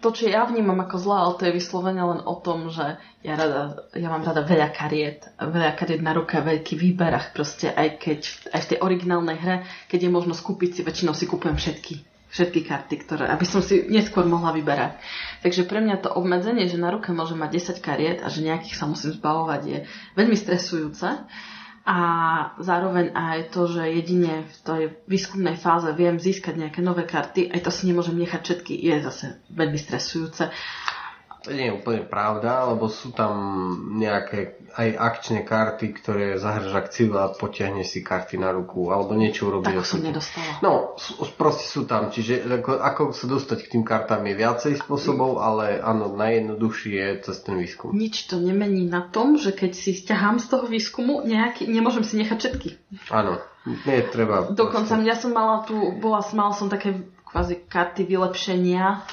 to, 0.02 0.10
čo 0.12 0.26
ja 0.34 0.50
vnímam 0.50 0.82
ako 0.82 0.98
zlé, 0.98 1.16
ale 1.22 1.34
to 1.38 1.44
je 1.46 1.58
vyslovene 1.62 2.02
len 2.02 2.20
o 2.26 2.36
tom, 2.42 2.74
že 2.74 2.98
ja, 3.22 3.34
rada, 3.38 3.86
ja 3.94 4.10
mám 4.10 4.26
rada 4.26 4.42
veľa 4.42 4.74
kariet, 4.74 5.30
veľa 5.38 5.78
kariet 5.78 6.02
na 6.02 6.18
ruke, 6.18 6.42
veľký 6.42 6.74
výber 6.74 7.14
a 7.14 7.22
proste 7.22 7.70
aj 7.70 8.02
keď 8.02 8.20
aj 8.52 8.62
v 8.66 8.70
tej 8.74 8.80
originálnej 8.82 9.38
hre, 9.38 9.56
keď 9.86 10.10
je 10.10 10.12
možno 10.12 10.34
kúpiť 10.34 10.70
si, 10.74 10.82
väčšinou 10.82 11.14
si 11.14 11.30
kúpujem 11.30 11.54
všetky, 11.54 11.96
všetky 12.34 12.60
karty, 12.66 12.96
ktoré, 13.06 13.30
aby 13.30 13.46
som 13.46 13.62
si 13.62 13.86
neskôr 13.86 14.26
mohla 14.26 14.50
vyberať. 14.58 14.98
Takže 15.46 15.70
pre 15.70 15.86
mňa 15.86 16.02
to 16.02 16.10
obmedzenie, 16.18 16.66
že 16.66 16.82
na 16.82 16.90
ruke 16.90 17.14
môžem 17.14 17.38
mať 17.38 17.78
10 17.78 17.86
kariet 17.86 18.20
a 18.26 18.34
že 18.34 18.42
nejakých 18.42 18.74
sa 18.74 18.90
musím 18.90 19.14
zbavovať 19.14 19.62
je 19.70 19.78
veľmi 20.18 20.36
stresujúce 20.36 21.08
a 21.88 21.98
zároveň 22.60 23.16
aj 23.16 23.56
to, 23.56 23.64
že 23.72 23.80
jedine 23.88 24.44
v 24.44 24.56
tej 24.60 24.82
výskumnej 25.08 25.56
fáze 25.56 25.88
viem 25.96 26.20
získať 26.20 26.60
nejaké 26.60 26.84
nové 26.84 27.08
karty, 27.08 27.48
aj 27.48 27.64
to 27.64 27.72
si 27.72 27.88
nemôžem 27.88 28.20
nechať 28.20 28.42
všetky, 28.44 28.76
je 28.76 28.96
zase 29.00 29.26
veľmi 29.48 29.80
stresujúce. 29.80 30.52
To 31.48 31.56
nie 31.56 31.72
je 31.72 31.78
úplne 31.80 32.04
pravda, 32.04 32.68
lebo 32.68 32.92
sú 32.92 33.16
tam 33.16 33.32
nejaké 33.96 34.68
aj 34.76 34.90
akčné 35.00 35.48
karty, 35.48 35.96
ktoré 35.96 36.36
zahraš 36.36 36.76
akciu 36.76 37.16
a 37.16 37.32
potiahneš 37.32 37.88
si 37.98 38.00
karty 38.04 38.36
na 38.36 38.52
ruku, 38.52 38.92
alebo 38.92 39.16
niečo 39.16 39.48
urobíš. 39.48 39.80
Tak 39.80 39.88
som 39.88 40.04
nedostala. 40.04 40.52
No, 40.60 41.00
proste 41.40 41.66
sú 41.72 41.88
tam, 41.88 42.12
čiže 42.12 42.44
ako, 42.44 42.84
ako 42.84 43.02
sa 43.16 43.26
dostať 43.32 43.58
k 43.64 43.72
tým 43.80 43.84
kartám 43.88 44.28
je 44.28 44.36
viacej 44.36 44.74
spôsobov, 44.84 45.40
ale 45.40 45.80
áno, 45.80 46.12
najjednoduchší 46.20 46.92
je 47.00 47.08
cez 47.32 47.38
ten 47.48 47.56
výskum. 47.56 47.96
Nič 47.96 48.28
to 48.28 48.44
nemení 48.44 48.84
na 48.84 49.08
tom, 49.08 49.40
že 49.40 49.56
keď 49.56 49.72
si 49.72 49.96
stiahám 49.96 50.44
z 50.44 50.52
toho 50.52 50.68
výskumu 50.68 51.24
nejaký, 51.24 51.64
nemôžem 51.72 52.04
si 52.04 52.20
nechať 52.20 52.38
všetky. 52.38 52.70
Áno, 53.08 53.40
nie 53.88 54.04
treba. 54.12 54.52
Dokonca 54.52 55.00
ja 55.00 55.16
som 55.16 55.32
mala 55.32 55.64
tu, 55.64 55.96
bola, 55.96 56.20
mala 56.36 56.52
som 56.52 56.68
také 56.68 57.08
kvázi 57.28 57.68
karty 57.68 58.08
vylepšenia 58.08 59.04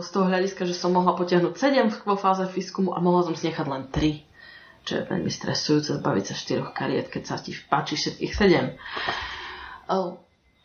z 0.00 0.08
toho 0.14 0.24
hľadiska, 0.30 0.62
že 0.64 0.74
som 0.78 0.94
mohla 0.94 1.18
potiahnuť 1.18 1.54
7 1.58 2.06
vo 2.06 2.14
fáze 2.14 2.46
fiskumu 2.48 2.94
a 2.94 3.02
mohla 3.02 3.26
som 3.26 3.34
si 3.34 3.50
nechať 3.50 3.66
len 3.66 3.90
3. 3.90 4.86
Čo 4.86 4.92
je 4.96 5.08
veľmi 5.10 5.30
stresujúce 5.30 5.98
zbaviť 5.98 6.24
sa 6.30 6.34
4 6.38 6.70
kariet, 6.70 7.10
keď 7.10 7.22
sa 7.26 7.36
ti 7.42 7.50
páči 7.52 7.98
všetkých 7.98 8.32
7. 8.32 9.90
O, 9.90 10.18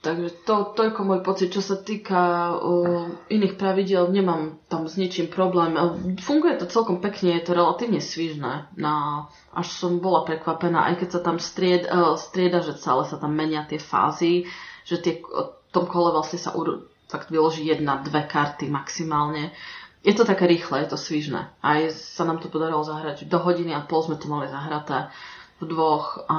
takže 0.05 0.45
to, 0.45 0.77
to 0.77 0.79
je 0.85 0.91
môj 1.01 1.25
pocit, 1.25 1.49
čo 1.49 1.65
sa 1.65 1.81
týka 1.81 2.53
o, 2.53 3.09
iných 3.33 3.57
pravidel, 3.57 4.13
nemám 4.13 4.61
tam 4.69 4.85
s 4.85 4.93
ničím 4.93 5.25
problém. 5.25 5.73
O, 5.73 5.97
funguje 6.21 6.61
to 6.61 6.69
celkom 6.69 7.01
pekne, 7.01 7.33
je 7.41 7.49
to 7.49 7.57
relatívne 7.57 7.97
svižné. 7.97 8.69
Na, 8.77 9.25
až 9.57 9.73
som 9.73 9.97
bola 9.97 10.21
prekvapená, 10.21 10.85
aj 10.93 11.01
keď 11.01 11.09
sa 11.17 11.21
tam 11.25 11.41
stried, 11.41 11.89
strieda, 12.21 12.61
že 12.61 12.77
celé 12.77 13.09
sa 13.09 13.17
tam 13.17 13.33
menia 13.33 13.65
tie 13.65 13.81
fázy, 13.81 14.45
že 14.85 15.01
tie, 15.01 15.17
v 15.17 15.69
tom 15.73 15.89
kole 15.89 16.13
vlastne 16.13 16.37
sa 16.37 16.53
fakt 17.11 17.27
vyloží 17.27 17.67
jedna, 17.67 17.99
dve 17.99 18.23
karty 18.23 18.71
maximálne. 18.71 19.51
Je 20.01 20.15
to 20.17 20.25
také 20.25 20.47
rýchle, 20.47 20.81
je 20.81 20.95
to 20.95 20.97
svižné. 20.97 21.51
Aj 21.61 21.79
sa 21.93 22.23
nám 22.25 22.41
to 22.41 22.49
podarilo 22.49 22.81
zahrať. 22.81 23.29
Do 23.29 23.37
hodiny 23.37 23.75
a 23.75 23.85
pol 23.85 24.01
sme 24.01 24.17
to 24.17 24.31
mali 24.31 24.49
zahraté 24.49 25.11
v 25.61 25.69
dvoch 25.69 26.25
a 26.25 26.37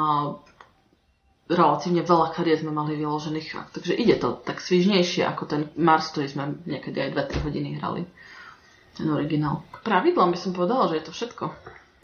relatívne 1.46 2.02
veľa 2.02 2.34
kariet 2.34 2.64
sme 2.64 2.74
mali 2.74 2.98
vyložených. 2.98 3.70
Takže 3.70 3.92
ide 3.94 4.18
to 4.18 4.34
tak 4.42 4.58
svižnejšie 4.58 5.22
ako 5.28 5.42
ten 5.46 5.60
Mars, 5.78 6.10
ktorý 6.10 6.26
sme 6.26 6.44
niekedy 6.66 6.98
aj 6.98 7.30
2-3 7.38 7.46
hodiny 7.46 7.68
hrali. 7.78 8.02
Ten 8.98 9.08
originál. 9.08 9.64
K 9.70 9.78
pravidlám 9.84 10.34
by 10.34 10.38
som 10.40 10.52
povedala, 10.52 10.90
že 10.90 11.00
je 11.00 11.04
to 11.06 11.12
všetko. 11.14 11.44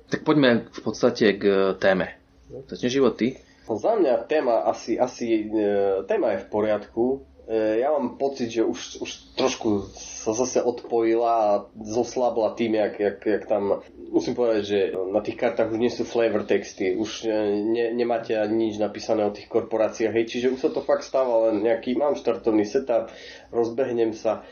Tak 0.08 0.24
poďme 0.24 0.70
v 0.72 0.80
podstate 0.80 1.36
k 1.36 1.44
téme. 1.76 2.16
Začne 2.48 2.88
život 2.88 3.20
ty? 3.20 3.36
Za 3.68 4.00
mňa 4.00 4.24
téma 4.24 4.64
asi, 4.64 4.96
asi 4.96 5.44
e, 5.44 6.00
téma 6.08 6.32
je 6.32 6.38
v 6.40 6.48
poriadku. 6.48 7.04
E, 7.48 7.80
ja 7.80 7.88
mám 7.96 8.20
pocit, 8.20 8.52
že 8.52 8.60
už, 8.60 9.00
už 9.00 9.10
trošku 9.32 9.88
sa 9.96 10.36
zase 10.36 10.60
odpojila 10.60 11.32
a 11.32 11.52
zoslabla 11.80 12.52
tým, 12.52 12.76
jak, 12.76 13.00
jak, 13.00 13.18
jak 13.24 13.44
tam... 13.48 13.80
Musím 14.12 14.36
povedať, 14.36 14.62
že 14.64 14.78
na 14.92 15.24
tých 15.24 15.40
kartách 15.40 15.72
už 15.72 15.80
nie 15.80 15.88
sú 15.88 16.04
flavor 16.04 16.44
texty, 16.44 16.92
už 16.92 17.24
e, 17.24 17.32
ne, 17.64 17.96
nemáte 17.96 18.36
nič 18.52 18.76
napísané 18.76 19.24
o 19.24 19.32
tých 19.32 19.48
korporáciách, 19.48 20.12
hej, 20.12 20.28
čiže 20.28 20.52
už 20.52 20.60
sa 20.60 20.70
to 20.72 20.84
fakt 20.84 21.08
stáva 21.08 21.48
len 21.48 21.64
nejaký, 21.64 21.96
mám 21.96 22.20
štartovný 22.20 22.68
setup, 22.68 23.08
rozbehnem 23.48 24.12
sa, 24.12 24.44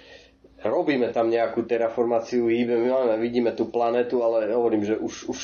robíme 0.69 1.11
tam 1.11 1.33
nejakú 1.33 1.65
terraformáciu, 1.65 2.47
hýbeme, 2.47 2.91
vidíme 3.19 3.53
tú 3.53 3.71
planetu, 3.71 4.23
ale 4.23 4.51
hovorím, 4.53 4.85
že 4.85 4.95
už, 4.99 5.15
už, 5.31 5.41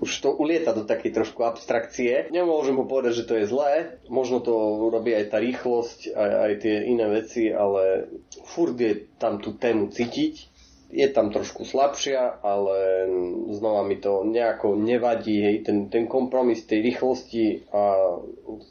už 0.00 0.10
to 0.20 0.30
ulieta 0.34 0.74
do 0.74 0.84
takej 0.84 1.12
trošku 1.12 1.44
abstrakcie. 1.44 2.28
Nemôžem 2.28 2.76
mu 2.76 2.84
povedať, 2.84 3.24
že 3.24 3.28
to 3.28 3.34
je 3.40 3.50
zlé, 3.50 4.00
možno 4.12 4.40
to 4.40 4.52
robí 4.90 5.12
aj 5.12 5.32
tá 5.32 5.38
rýchlosť, 5.40 6.12
aj, 6.12 6.30
aj 6.30 6.52
tie 6.60 6.74
iné 6.88 7.06
veci, 7.08 7.48
ale 7.52 8.08
furt 8.44 8.76
je 8.76 9.08
tam 9.16 9.40
tú 9.40 9.56
tému 9.56 9.92
cítiť. 9.92 10.54
Je 10.94 11.10
tam 11.10 11.34
trošku 11.34 11.66
slabšia, 11.66 12.38
ale 12.38 13.08
znova 13.50 13.82
mi 13.82 13.98
to 13.98 14.22
nejako 14.22 14.78
nevadí, 14.78 15.42
hej, 15.42 15.66
ten, 15.66 15.90
ten 15.90 16.06
kompromis 16.06 16.62
tej 16.70 16.86
rýchlosti 16.86 17.66
a 17.74 18.14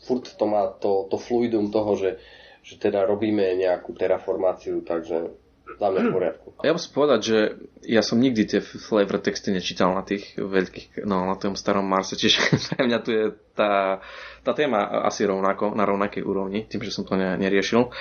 furt 0.07 0.31
to 0.31 0.45
má 0.47 0.71
to, 0.79 1.11
to 1.11 1.19
fluidum 1.19 1.67
toho, 1.67 1.99
že, 1.99 2.11
že 2.63 2.79
teda 2.79 3.03
robíme 3.03 3.43
nejakú 3.59 3.91
terraformáciu, 3.91 4.87
takže 4.87 5.42
za 5.79 5.87
mňa 5.89 6.01
v 6.01 6.13
poriadku. 6.13 6.47
Ja 6.63 6.71
musím 6.71 6.93
povedať, 6.95 7.19
že 7.23 7.37
ja 7.83 8.01
som 8.05 8.21
nikdy 8.21 8.41
tie 8.45 8.59
flavor 8.61 9.19
texty 9.19 9.51
nečítal 9.51 9.91
na 9.91 10.05
tých 10.05 10.37
veľkých, 10.37 11.03
no 11.03 11.27
na 11.27 11.35
tom 11.35 11.57
starom 11.57 11.85
Marse, 11.85 12.15
čiže 12.15 12.39
pre 12.73 12.87
mňa 12.87 12.99
tu 13.03 13.09
je 13.11 13.25
tá, 13.57 13.99
tá 14.45 14.51
téma 14.53 15.05
asi 15.07 15.25
rovnako, 15.25 15.73
na 15.73 15.83
rovnakej 15.83 16.23
úrovni, 16.23 16.65
tým, 16.65 16.83
že 16.85 16.93
som 16.93 17.03
to 17.03 17.17
ne, 17.17 17.35
neriešil. 17.39 17.91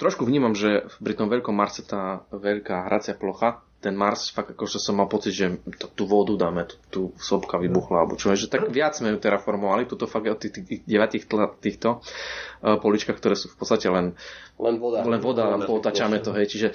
Trošku 0.00 0.24
vnímam, 0.24 0.56
že 0.56 0.88
pri 0.98 1.14
tom 1.14 1.28
veľkom 1.28 1.52
Marse 1.52 1.84
tá 1.84 2.24
veľká 2.32 2.88
hracia 2.88 3.14
plocha, 3.14 3.60
ten 3.82 3.98
Mars, 3.98 4.30
fakt 4.30 4.54
akože 4.54 4.78
som 4.78 5.02
mal 5.02 5.10
pocit, 5.10 5.34
že 5.34 5.58
to, 5.74 5.90
tú 5.90 6.06
vodu 6.06 6.38
dáme, 6.38 6.70
tú, 6.70 6.76
tú 6.88 7.00
sopka 7.18 7.58
vybuchla, 7.58 8.06
alebo 8.06 8.14
čo, 8.14 8.30
že 8.38 8.46
tak 8.46 8.70
viac 8.70 8.94
sme 8.94 9.10
ju 9.10 9.18
terraformovali, 9.18 9.90
toto 9.90 10.06
fakt 10.06 10.30
od 10.30 10.38
tých, 10.38 10.54
tých, 10.62 10.86
tých 10.86 11.24
týchto 11.58 11.98
uh, 11.98 12.78
poličkách, 12.78 13.18
ktoré 13.18 13.34
sú 13.34 13.50
v 13.50 13.58
podstate 13.58 13.90
len, 13.90 14.14
len 14.62 14.76
voda, 14.78 15.02
len 15.02 15.18
voda 15.18 15.50
len 15.50 15.66
potačame 15.66 16.22
to, 16.22 16.30
hej, 16.30 16.46
čiže 16.46 16.68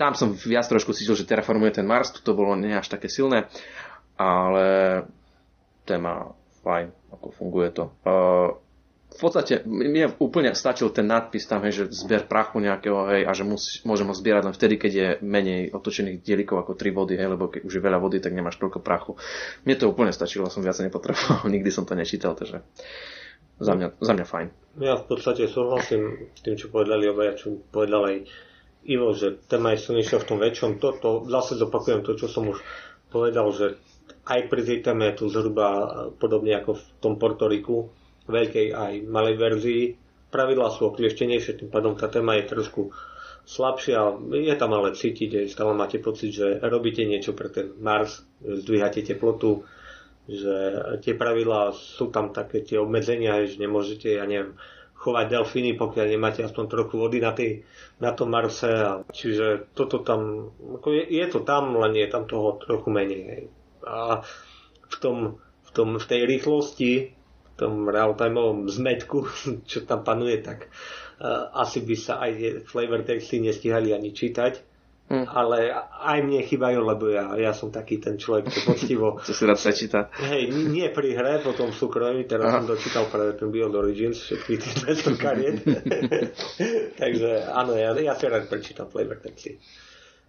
tam 0.00 0.16
som 0.16 0.32
viac 0.32 0.64
trošku 0.64 0.96
cítil, 0.96 1.12
že 1.12 1.28
terraformuje 1.28 1.76
ten 1.76 1.84
Mars, 1.84 2.08
to 2.16 2.32
bolo 2.32 2.56
nie 2.56 2.72
až 2.72 2.88
také 2.88 3.12
silné, 3.12 3.52
ale 4.16 5.04
téma 5.84 6.32
fajn, 6.64 6.88
ako 7.12 7.26
funguje 7.36 7.68
to. 7.76 7.84
Uh, 8.02 8.56
v 9.16 9.20
podstate 9.24 9.64
mne 9.64 10.12
úplne 10.20 10.52
stačil 10.52 10.92
ten 10.92 11.08
nadpis 11.08 11.48
tam, 11.48 11.64
hej, 11.64 11.72
že 11.72 12.04
zber 12.04 12.28
prachu 12.28 12.60
nejakého, 12.60 12.98
hej, 13.16 13.22
a 13.24 13.32
že 13.32 13.48
musí, 13.48 13.80
môžem 13.88 14.04
ho 14.04 14.14
zbierať 14.14 14.52
len 14.52 14.54
vtedy, 14.54 14.74
keď 14.76 14.92
je 14.92 15.08
menej 15.24 15.72
otočených 15.72 16.20
dielikov 16.20 16.60
ako 16.60 16.76
3 16.76 16.92
vody, 16.92 17.16
hej, 17.16 17.32
lebo 17.32 17.48
keď 17.48 17.64
už 17.64 17.80
je 17.80 17.82
veľa 17.82 17.96
vody, 17.96 18.20
tak 18.20 18.36
nemáš 18.36 18.60
toľko 18.60 18.84
prachu. 18.84 19.16
Mne 19.64 19.74
to 19.80 19.88
úplne 19.88 20.12
stačilo, 20.12 20.52
som 20.52 20.60
viac 20.60 20.76
nepotreboval, 20.76 21.48
nikdy 21.54 21.72
som 21.72 21.88
to 21.88 21.96
nečítal, 21.96 22.36
takže 22.36 22.60
za 23.56 23.72
mňa, 23.72 23.96
za 24.04 24.12
mňa 24.12 24.26
fajn. 24.28 24.48
Ja 24.84 25.00
v 25.00 25.04
podstate 25.08 25.48
súhlasím 25.48 26.28
s 26.36 26.44
tým, 26.44 26.60
čo 26.60 26.68
povedali 26.68 27.08
obaja, 27.08 27.40
čo 27.40 27.56
povedal 27.72 28.04
aj 28.04 28.16
Ivo, 28.86 29.10
že 29.16 29.40
téma 29.50 29.74
je 29.74 29.82
silnejšia 29.82 30.22
v 30.22 30.28
tom 30.28 30.38
väčšom. 30.38 30.78
Toto, 30.78 31.26
zase 31.26 31.58
zopakujem 31.58 32.06
to, 32.06 32.14
čo 32.14 32.30
som 32.30 32.46
už 32.46 32.62
povedal, 33.10 33.50
že 33.50 33.80
aj 34.26 34.46
pri 34.50 34.62
je 34.62 35.18
tu 35.18 35.26
zhruba 35.26 35.66
podobne 36.18 36.54
ako 36.58 36.78
v 36.78 36.82
tom 37.02 37.14
Portoriku, 37.18 37.90
veľkej 38.26 38.66
aj 38.74 38.92
malej 39.06 39.36
verzii. 39.38 39.82
Pravidlá 40.30 40.74
sú 40.74 40.90
oklieštenejšie, 40.90 41.62
tým 41.62 41.70
pádom 41.70 41.94
tá 41.94 42.10
téma 42.10 42.36
je 42.38 42.50
trošku 42.50 42.90
slabšia. 43.46 44.18
Je 44.34 44.54
tam 44.58 44.74
ale 44.74 44.92
cítiť, 44.92 45.46
stále 45.46 45.72
máte 45.72 46.02
pocit, 46.02 46.34
že 46.34 46.58
robíte 46.66 47.06
niečo 47.06 47.32
pre 47.32 47.48
ten 47.48 47.72
Mars, 47.78 48.26
zdvíhate 48.42 49.06
teplotu, 49.06 49.62
že 50.26 50.54
tie 51.06 51.14
pravidlá 51.14 51.70
sú 51.70 52.10
tam 52.10 52.34
také 52.34 52.66
tie 52.66 52.82
obmedzenia, 52.82 53.46
že 53.46 53.62
nemôžete, 53.62 54.18
ja 54.18 54.26
neviem, 54.26 54.58
chovať 54.96 55.26
delfíny, 55.30 55.78
pokiaľ 55.78 56.06
nemáte 56.10 56.42
aspoň 56.42 56.64
trochu 56.66 56.94
vody 56.98 57.22
na, 57.22 57.30
tej, 57.30 57.62
na 58.02 58.10
tom 58.10 58.34
Marse. 58.34 59.06
Čiže 59.14 59.70
toto 59.76 60.02
tam, 60.02 60.50
ako 60.82 60.88
je, 60.90 61.02
je 61.22 61.26
to 61.30 61.46
tam, 61.46 61.78
len 61.78 61.94
je 61.94 62.08
tam 62.10 62.26
toho 62.26 62.58
trochu 62.58 62.90
menej. 62.90 63.22
Hej. 63.30 63.44
A 63.86 64.26
v, 64.90 64.96
tom, 64.98 65.38
v, 65.38 65.70
tom, 65.70 65.88
v 66.02 66.06
tej 66.10 66.26
rýchlosti, 66.26 67.14
tom 67.56 67.88
real-timeovom 67.88 68.68
zmetku, 68.68 69.26
čo 69.70 69.88
tam 69.88 70.04
panuje, 70.04 70.44
tak 70.44 70.68
uh, 71.18 71.50
asi 71.56 71.82
by 71.82 71.96
sa 71.96 72.20
aj 72.22 72.64
flavor 72.68 73.02
texty 73.02 73.40
nestihali 73.40 73.96
ani 73.96 74.12
čítať 74.12 74.76
Hm. 75.06 75.22
Ale 75.22 75.70
aj 76.02 76.18
mne 76.18 76.42
chýbajú, 76.42 76.82
lebo 76.82 77.06
ja, 77.06 77.30
ja 77.38 77.54
som 77.54 77.70
taký 77.70 78.02
ten 78.02 78.18
človek, 78.18 78.50
čo 78.50 78.66
poctivo... 78.66 79.14
čo 79.28 79.38
si 79.38 79.46
rád 79.46 79.62
prečíta. 79.62 80.10
Hej, 80.18 80.50
nie 80.50 80.90
pri 80.90 81.14
hre, 81.14 81.46
potom 81.46 81.70
v 81.70 81.78
súkromí, 81.78 82.26
teraz 82.26 82.50
Aha. 82.50 82.58
som 82.58 82.66
dočítal 82.66 83.06
práve 83.06 83.38
ten 83.38 83.54
Beyond 83.54 83.74
Origins, 83.78 84.18
všetky 84.18 84.58
tie 84.58 84.72
200 84.82 85.14
kariet. 85.14 85.62
Takže 87.02 87.46
áno, 87.54 87.78
ja, 87.78 87.94
ja 87.94 88.18
si 88.18 88.26
rád 88.26 88.50
prečítam 88.50 88.90
flavor 88.90 89.22
texty. 89.22 89.62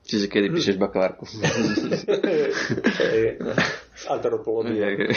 Čiže 0.08 0.30
kedy 0.32 0.48
píšeš 0.56 0.78
bakalárku? 0.80 1.26
Z 3.98 4.04
antropológie. 4.08 5.10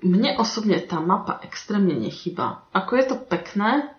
Mne 0.00 0.40
osobne 0.40 0.80
tá 0.80 0.98
mapa 0.98 1.40
extrémne 1.44 1.92
nechýba. 1.92 2.64
Ako 2.72 2.96
je 2.96 3.04
to 3.04 3.16
pekné, 3.20 3.92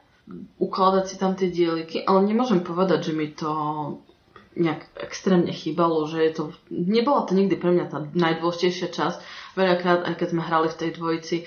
ukladať 0.58 1.04
si 1.06 1.16
tam 1.18 1.38
tie 1.38 1.50
dieliky, 1.50 2.02
ale 2.06 2.26
nemôžem 2.26 2.62
povedať, 2.66 3.12
že 3.12 3.14
mi 3.14 3.30
to 3.30 3.52
nejak 4.52 4.84
extrémne 5.00 5.52
chýbalo, 5.56 6.04
že 6.12 6.20
je 6.28 6.32
to, 6.36 6.44
nebola 6.68 7.24
to 7.24 7.38
nikdy 7.38 7.56
pre 7.56 7.72
mňa 7.72 7.86
tá 7.88 8.04
najdôležitejšia 8.12 8.90
časť. 8.92 9.18
Veľakrát, 9.56 10.04
aj 10.04 10.16
keď 10.20 10.28
sme 10.36 10.44
hrali 10.44 10.68
v 10.68 10.80
tej 10.80 10.90
dvojici, 11.00 11.38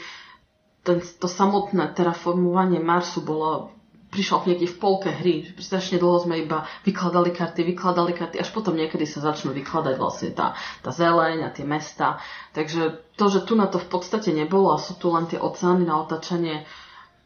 ten, 0.85 1.01
to 1.01 1.29
samotné 1.29 1.93
terraformovanie 1.93 2.81
Marsu 2.81 3.21
bolo 3.25 3.74
prišlo 4.15 4.47
niekde 4.47 4.71
v 4.71 4.79
polke 4.79 5.11
hry. 5.11 5.43
Strašne 5.59 5.99
dlho 5.99 6.23
sme 6.23 6.47
iba 6.47 6.63
vykladali 6.87 7.35
karty, 7.35 7.67
vykladali 7.75 8.15
karty, 8.15 8.39
až 8.39 8.55
potom 8.55 8.79
niekedy 8.79 9.03
sa 9.03 9.19
začnú 9.19 9.51
vykladať 9.51 9.95
vlastne 9.99 10.31
tá, 10.31 10.55
tá 10.87 10.95
zeleň 10.95 11.43
a 11.43 11.51
tie 11.51 11.67
mesta. 11.67 12.23
Takže 12.55 13.03
to, 13.19 13.25
že 13.27 13.43
tu 13.43 13.59
na 13.59 13.67
to 13.67 13.83
v 13.83 13.91
podstate 13.91 14.31
nebolo 14.31 14.71
a 14.71 14.79
sú 14.79 14.95
tu 14.95 15.11
len 15.11 15.27
tie 15.27 15.43
oceány 15.43 15.83
na 15.83 15.99
otačanie, 15.99 16.63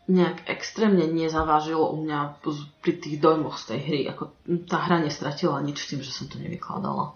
nejak 0.09 0.48
extrémne 0.48 1.05
nezavážilo 1.05 1.92
u 1.92 2.01
mňa 2.01 2.40
pri 2.81 2.92
tých 2.96 3.20
dojmoch 3.20 3.61
z 3.61 3.77
tej 3.77 3.81
hry. 3.85 4.01
Ako 4.09 4.33
tá 4.64 4.81
hra 4.88 5.05
nestratila 5.05 5.61
nič 5.61 5.85
tým, 5.85 6.01
že 6.01 6.09
som 6.09 6.33
to 6.33 6.40
nevykladala. 6.40 7.12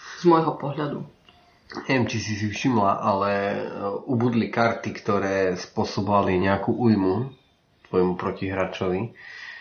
Z 0.00 0.24
môjho 0.24 0.56
pohľadu. 0.56 1.04
Neviem, 1.86 2.08
či 2.10 2.18
si 2.18 2.34
si 2.34 2.50
všimla, 2.50 2.98
ale 2.98 3.30
e, 3.30 3.56
ubudli 4.10 4.50
karty, 4.50 4.90
ktoré 4.90 5.54
spôsobovali 5.54 6.34
nejakú 6.42 6.74
újmu 6.74 7.30
tvojmu 7.90 8.14
protihráčovi. 8.14 9.12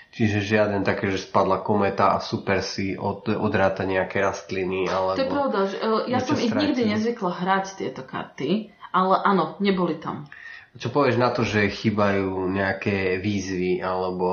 Čiže 0.09 0.41
žiaden 0.41 0.81
také, 0.81 1.13
že 1.13 1.21
spadla 1.21 1.61
kometa 1.61 2.17
a 2.17 2.17
super 2.17 2.65
si 2.65 2.97
od, 2.97 3.29
odráta 3.29 3.85
nejaké 3.85 4.25
rastliny. 4.25 4.89
Alebo 4.89 5.13
to 5.13 5.25
je 5.25 5.29
pravda, 5.29 5.59
že, 5.69 5.77
e, 5.77 5.89
ja 6.09 6.19
som 6.21 6.33
ich 6.33 6.49
nikdy 6.49 6.81
nezvykla 6.89 7.29
hrať 7.29 7.65
tieto 7.77 8.01
karty, 8.01 8.73
ale 8.89 9.15
áno, 9.21 9.61
neboli 9.61 10.01
tam. 10.01 10.25
Čo 10.73 10.89
povieš 10.89 11.17
na 11.17 11.29
to, 11.29 11.45
že 11.45 11.69
chýbajú 11.69 12.49
nejaké 12.49 13.21
výzvy 13.21 13.81
alebo 13.81 14.27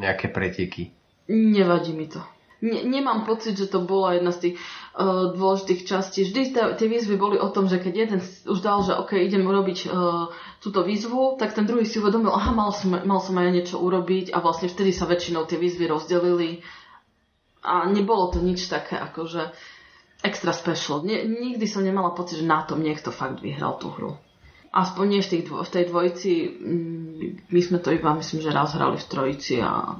nejaké 0.00 0.32
preteky? 0.32 0.92
Nevadí 1.28 1.96
mi 1.96 2.08
to. 2.08 2.20
Ne, 2.64 2.80
nemám 2.80 3.28
pocit, 3.28 3.60
že 3.60 3.68
to 3.68 3.84
bola 3.84 4.16
jedna 4.16 4.32
z 4.32 4.38
tých 4.40 4.54
uh, 4.56 5.36
dôležitých 5.36 5.84
častí. 5.84 6.24
Vždy 6.24 6.42
tá, 6.56 6.72
tie 6.72 6.88
výzvy 6.88 7.20
boli 7.20 7.36
o 7.36 7.52
tom, 7.52 7.68
že 7.68 7.76
keď 7.76 7.92
jeden 7.92 8.20
už 8.24 8.58
dal, 8.64 8.80
že 8.80 8.96
OK, 8.96 9.20
idem 9.20 9.44
urobiť 9.44 9.78
uh, 9.84 10.32
túto 10.64 10.80
výzvu, 10.80 11.36
tak 11.36 11.52
ten 11.52 11.68
druhý 11.68 11.84
si 11.84 12.00
uvedomil, 12.00 12.32
aha, 12.32 12.56
mal 12.56 12.72
som, 12.72 12.96
mal 12.96 13.20
som 13.20 13.36
aj 13.36 13.52
niečo 13.52 13.76
urobiť 13.76 14.32
a 14.32 14.40
vlastne 14.40 14.72
vtedy 14.72 14.96
sa 14.96 15.04
väčšinou 15.04 15.44
tie 15.44 15.60
výzvy 15.60 15.84
rozdelili 15.92 16.64
a 17.60 17.84
nebolo 17.84 18.32
to 18.32 18.40
nič 18.40 18.64
také 18.64 18.96
akože 18.96 19.52
extra 20.24 20.56
special. 20.56 21.04
Nie, 21.04 21.20
nikdy 21.20 21.68
som 21.68 21.84
nemala 21.84 22.16
pocit, 22.16 22.40
že 22.40 22.48
na 22.48 22.64
tom 22.64 22.80
niekto 22.80 23.12
fakt 23.12 23.44
vyhral 23.44 23.76
tú 23.76 23.92
hru 23.92 24.16
aspoň 24.74 25.04
nie 25.06 25.22
v, 25.22 25.28
tých, 25.30 25.44
v 25.46 25.70
tej 25.70 25.84
dvojici, 25.86 26.32
mm, 26.50 27.46
my 27.46 27.60
sme 27.62 27.78
to 27.78 27.94
iba 27.94 28.10
myslím, 28.18 28.42
že 28.42 28.50
raz 28.50 28.74
hrali 28.74 28.98
v 28.98 29.06
trojici 29.06 29.62
a 29.62 29.94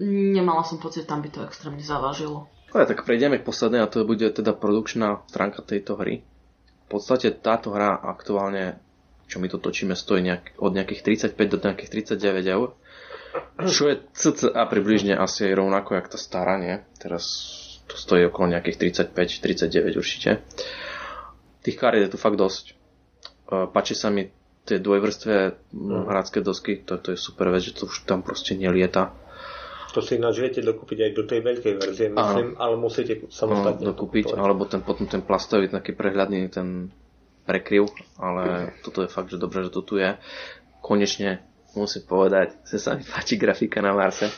nemala 0.00 0.66
som 0.66 0.80
pocit, 0.80 1.04
že 1.04 1.10
tam 1.10 1.22
by 1.22 1.30
to 1.30 1.44
extrémne 1.46 1.82
zavážilo. 1.82 2.50
Ale 2.74 2.90
tak 2.90 3.06
prejdeme 3.06 3.38
k 3.38 3.46
poslednej 3.46 3.86
a 3.86 3.90
to 3.90 4.02
bude 4.02 4.26
teda 4.34 4.50
produkčná 4.50 5.22
stránka 5.30 5.62
tejto 5.62 5.94
hry. 5.94 6.26
V 6.84 6.88
podstate 6.90 7.30
táto 7.30 7.70
hra 7.70 7.94
aktuálne, 7.96 8.82
čo 9.30 9.38
my 9.38 9.46
to 9.46 9.62
točíme, 9.62 9.94
stojí 9.94 10.26
nejak, 10.26 10.58
od 10.58 10.74
nejakých 10.74 11.30
35 11.30 11.54
do 11.54 11.58
nejakých 11.62 11.90
39 12.18 12.54
eur. 12.54 12.68
Čo 13.62 13.90
je 13.90 13.94
cca 14.14 14.62
približne 14.66 15.14
asi 15.14 15.50
aj 15.50 15.58
rovnako, 15.58 15.98
jak 15.98 16.10
tá 16.10 16.18
stará, 16.18 16.58
nie? 16.58 16.82
Teraz 16.98 17.24
to 17.86 17.94
stojí 17.94 18.26
okolo 18.26 18.54
nejakých 18.58 18.98
35-39 19.10 19.98
určite. 19.98 20.30
Tých 21.62 21.78
kariet 21.78 22.10
je 22.10 22.12
tu 22.14 22.18
fakt 22.18 22.38
dosť 22.38 22.84
Páči 23.44 23.92
sa 23.92 24.08
mi 24.08 24.32
tie 24.64 24.80
dvojvrstvé 24.80 25.36
mm. 25.76 26.08
hrácké 26.08 26.40
dosky, 26.40 26.80
to, 26.80 26.96
to 26.96 27.12
je 27.12 27.18
super 27.20 27.52
vec, 27.52 27.60
že 27.60 27.76
to 27.76 27.84
už 27.84 28.08
tam 28.08 28.24
proste 28.24 28.56
nelieta. 28.56 29.12
To 29.94 30.02
si 30.02 30.18
ináč 30.18 30.42
viete 30.42 30.58
dokúpiť 30.58 30.98
aj 31.06 31.10
do 31.14 31.22
tej 31.22 31.40
veľkej 31.46 31.74
verzie, 31.78 32.06
myslím, 32.10 32.58
Áno. 32.58 32.58
ale 32.58 32.74
musíte 32.74 33.30
samostatne 33.30 33.86
no, 33.86 33.94
dokúpiť. 33.94 34.34
Kupovať. 34.34 34.42
Alebo 34.42 34.66
ten 34.66 34.82
potom 34.82 35.06
ten 35.06 35.22
plastový, 35.22 35.70
taký 35.70 35.94
prehľadný, 35.94 36.50
ten 36.50 36.90
prekryv, 37.46 37.94
ale 38.18 38.74
mm. 38.74 38.82
toto 38.82 39.06
je 39.06 39.08
fakt, 39.08 39.30
že 39.30 39.38
dobre, 39.38 39.62
že 39.62 39.70
to 39.70 39.86
tu 39.86 40.02
je. 40.02 40.18
Konečne 40.82 41.46
musím 41.78 42.02
povedať, 42.10 42.58
že 42.66 42.82
sa 42.82 42.98
mi 42.98 43.06
páči 43.06 43.38
grafika 43.38 43.78
na 43.78 43.94
Marse. 43.94 44.30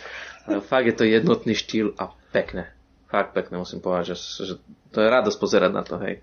Ale 0.47 0.61
fakt 0.61 0.87
je 0.87 0.95
to 0.95 1.05
jednotný 1.09 1.57
štýl 1.57 1.97
a 1.97 2.13
pekné. 2.31 2.71
Fakt 3.09 3.33
pekné, 3.33 3.57
musím 3.57 3.81
povedať, 3.81 4.13
že, 4.13 4.17
že 4.45 4.55
to 4.93 4.99
je 5.01 5.09
radosť 5.09 5.39
pozerať 5.41 5.73
na 5.73 5.83
to, 5.83 5.97
hej. 6.03 6.21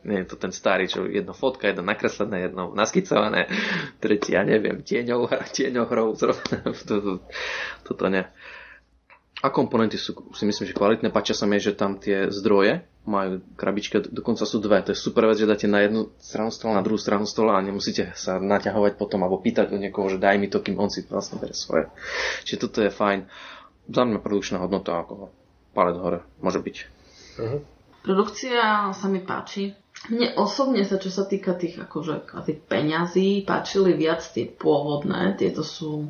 Nie 0.00 0.24
je 0.24 0.32
to 0.32 0.40
ten 0.40 0.48
starý, 0.48 0.88
čo 0.88 1.04
jedno 1.04 1.36
fotka, 1.36 1.68
jedno 1.68 1.84
nakreslené, 1.84 2.48
jedno 2.48 2.72
naskicované, 2.72 3.52
tretí, 4.00 4.32
ja 4.32 4.40
neviem, 4.48 4.80
tieňou, 4.80 5.28
tieňou 5.28 5.84
hrou, 5.84 6.16
toto, 6.88 7.20
toto 7.84 8.04
nie. 8.08 8.24
A 9.40 9.48
komponenty 9.48 9.96
sú, 9.96 10.12
si 10.36 10.44
myslím, 10.44 10.68
že 10.68 10.76
kvalitné. 10.76 11.08
Páčia 11.08 11.32
sa 11.32 11.48
mi, 11.48 11.56
že 11.56 11.72
tam 11.72 11.96
tie 11.96 12.28
zdroje 12.28 12.84
majú 13.08 13.40
krabičky, 13.56 14.12
dokonca 14.12 14.44
sú 14.44 14.60
dve. 14.60 14.84
To 14.84 14.92
je 14.92 14.98
super 15.00 15.24
vec, 15.24 15.40
že 15.40 15.48
dáte 15.48 15.64
na 15.64 15.80
jednu 15.80 16.12
stranu 16.20 16.52
stola, 16.52 16.76
na 16.76 16.84
druhú 16.84 17.00
stranu 17.00 17.24
stola 17.24 17.56
a 17.56 17.64
nemusíte 17.64 18.12
sa 18.12 18.36
naťahovať 18.36 19.00
potom 19.00 19.24
alebo 19.24 19.40
pýtať 19.40 19.72
od 19.72 19.80
niekoho, 19.80 20.12
že 20.12 20.20
daj 20.20 20.36
mi 20.36 20.52
to, 20.52 20.60
kým 20.60 20.76
on 20.76 20.92
si 20.92 21.08
vlastne 21.08 21.40
bere 21.40 21.56
svoje. 21.56 21.88
Čiže 22.44 22.60
toto 22.60 22.84
je 22.84 22.92
fajn. 22.92 23.24
Za 23.88 24.02
mňa 24.04 24.20
produkčná 24.20 24.60
hodnota 24.60 25.00
ako 25.00 25.32
palec 25.72 25.96
hore 25.96 26.20
môže 26.44 26.60
byť. 26.60 26.76
Uh-huh. 27.40 27.60
Produkcia 28.04 28.92
sa 28.92 29.06
mi 29.08 29.24
páči. 29.24 29.72
Mne 30.08 30.36
osobne 30.36 30.84
sa, 30.84 30.96
čo 30.96 31.12
sa 31.12 31.28
týka 31.28 31.56
tých, 31.56 31.76
akože, 31.76 32.32
tých 32.48 32.60
peňazí, 32.64 33.44
páčili 33.44 33.92
viac 33.96 34.24
tie 34.24 34.48
pôvodné. 34.48 35.36
Tieto 35.36 35.60
sú 35.60 36.08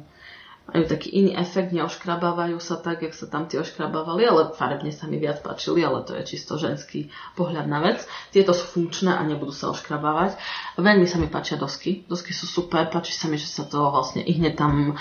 majú 0.70 0.84
taký 0.86 1.10
iný 1.10 1.34
efekt, 1.34 1.74
neoškrabávajú 1.74 2.56
sa 2.62 2.78
tak, 2.78 3.02
jak 3.02 3.12
sa 3.12 3.26
tam 3.26 3.50
tie 3.50 3.58
oškrabávali, 3.58 4.22
ale 4.24 4.54
farebne 4.54 4.94
sa 4.94 5.10
mi 5.10 5.18
viac 5.18 5.42
páčili, 5.42 5.82
ale 5.82 6.06
to 6.06 6.14
je 6.14 6.22
čisto 6.24 6.54
ženský 6.56 7.10
pohľad 7.34 7.66
na 7.66 7.82
vec. 7.82 8.06
Tieto 8.30 8.54
sú 8.54 8.64
funkčné 8.70 9.10
a 9.10 9.22
nebudú 9.26 9.50
sa 9.50 9.74
oškrabávať. 9.74 10.38
Veľmi 10.78 11.10
sa 11.10 11.18
mi 11.18 11.26
páčia 11.26 11.58
dosky. 11.58 12.06
Dosky 12.06 12.30
sú 12.30 12.46
super, 12.46 12.86
páči 12.88 13.12
sa 13.12 13.26
mi, 13.26 13.36
že 13.36 13.50
sa 13.50 13.66
to 13.66 13.82
vlastne 13.90 14.22
i 14.22 14.32
tam 14.54 14.94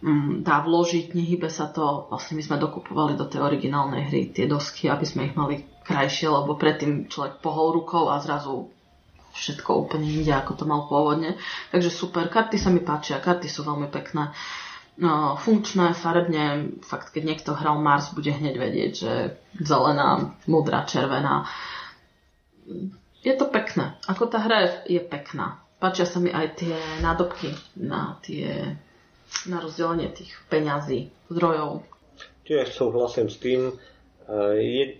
mm, 0.00 0.42
dá 0.42 0.64
vložiť, 0.64 1.12
nehybe 1.12 1.52
sa 1.52 1.68
to. 1.68 2.08
Vlastne 2.08 2.40
my 2.40 2.42
sme 2.42 2.56
dokupovali 2.56 3.14
do 3.14 3.28
tej 3.28 3.44
originálnej 3.44 4.08
hry 4.08 4.32
tie 4.32 4.48
dosky, 4.48 4.88
aby 4.88 5.04
sme 5.04 5.28
ich 5.28 5.36
mali 5.36 5.68
krajšie, 5.84 6.32
lebo 6.32 6.56
predtým 6.56 7.12
človek 7.12 7.44
pohol 7.44 7.76
rukou 7.76 8.08
a 8.08 8.18
zrazu 8.18 8.72
všetko 9.34 9.86
úplne 9.86 10.06
inde, 10.10 10.32
ako 10.34 10.52
to 10.58 10.64
mal 10.66 10.90
pôvodne. 10.90 11.38
Takže 11.70 11.90
super, 11.90 12.26
karty 12.26 12.58
sa 12.58 12.70
mi 12.72 12.82
páčia, 12.82 13.22
karty 13.22 13.46
sú 13.46 13.62
veľmi 13.62 13.86
pekné. 13.90 14.34
No, 15.00 15.32
funkčné, 15.40 15.96
farebne, 15.96 16.76
fakt 16.84 17.16
keď 17.16 17.22
niekto 17.24 17.56
hral 17.56 17.80
Mars, 17.80 18.12
bude 18.12 18.36
hneď 18.36 18.54
vedieť, 18.60 18.92
že 18.92 19.12
zelená, 19.56 20.36
modrá, 20.44 20.84
červená. 20.84 21.48
Je 23.24 23.32
to 23.32 23.48
pekné. 23.48 23.96
Ako 24.04 24.28
tá 24.28 24.44
hra 24.44 24.84
je, 24.84 25.00
pekná. 25.00 25.64
Páčia 25.80 26.04
sa 26.04 26.20
mi 26.20 26.28
aj 26.28 26.60
tie 26.60 26.76
nádobky 27.00 27.48
na 27.80 28.20
tie 28.20 28.76
na 29.48 29.62
rozdelenie 29.62 30.10
tých 30.10 30.34
peňazí, 30.50 31.08
zdrojov. 31.30 31.86
Tiež 32.44 32.74
súhlasím 32.74 33.30
s 33.30 33.38
tým, 33.38 33.72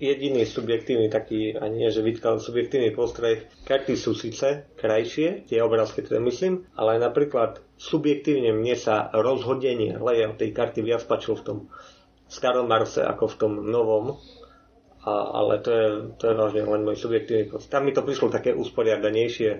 jediný 0.02 0.42
subjektívny 0.42 1.06
taký, 1.06 1.54
ani 1.54 1.86
nie 1.86 1.90
že 1.94 2.02
vytkal 2.02 2.42
subjektívny 2.42 2.90
postreh, 2.90 3.46
karty 3.62 3.94
sú 3.94 4.10
síce 4.10 4.66
krajšie, 4.74 5.46
tie 5.46 5.62
obrázky 5.62 6.02
teda 6.02 6.18
myslím, 6.18 6.66
ale 6.74 6.98
napríklad 6.98 7.62
subjektívne 7.78 8.50
mne 8.50 8.74
sa 8.74 9.06
rozhodenie 9.14 10.02
layout 10.02 10.42
tej 10.42 10.50
karty 10.50 10.82
viac 10.82 11.06
páčilo 11.06 11.38
v 11.38 11.46
tom 11.46 11.58
starom 12.26 12.66
Marse 12.66 13.06
ako 13.06 13.24
v 13.30 13.38
tom 13.38 13.52
novom, 13.70 14.18
a, 15.06 15.12
ale 15.30 15.62
to 15.62 15.70
je, 15.70 15.86
to 16.18 16.24
je 16.26 16.34
vážne 16.34 16.62
len 16.66 16.82
môj 16.82 16.98
subjektívny 16.98 17.54
postreh. 17.54 17.70
Tam 17.70 17.86
mi 17.86 17.94
to 17.94 18.02
prišlo 18.02 18.34
také 18.34 18.50
usporiadanejšie, 18.50 19.50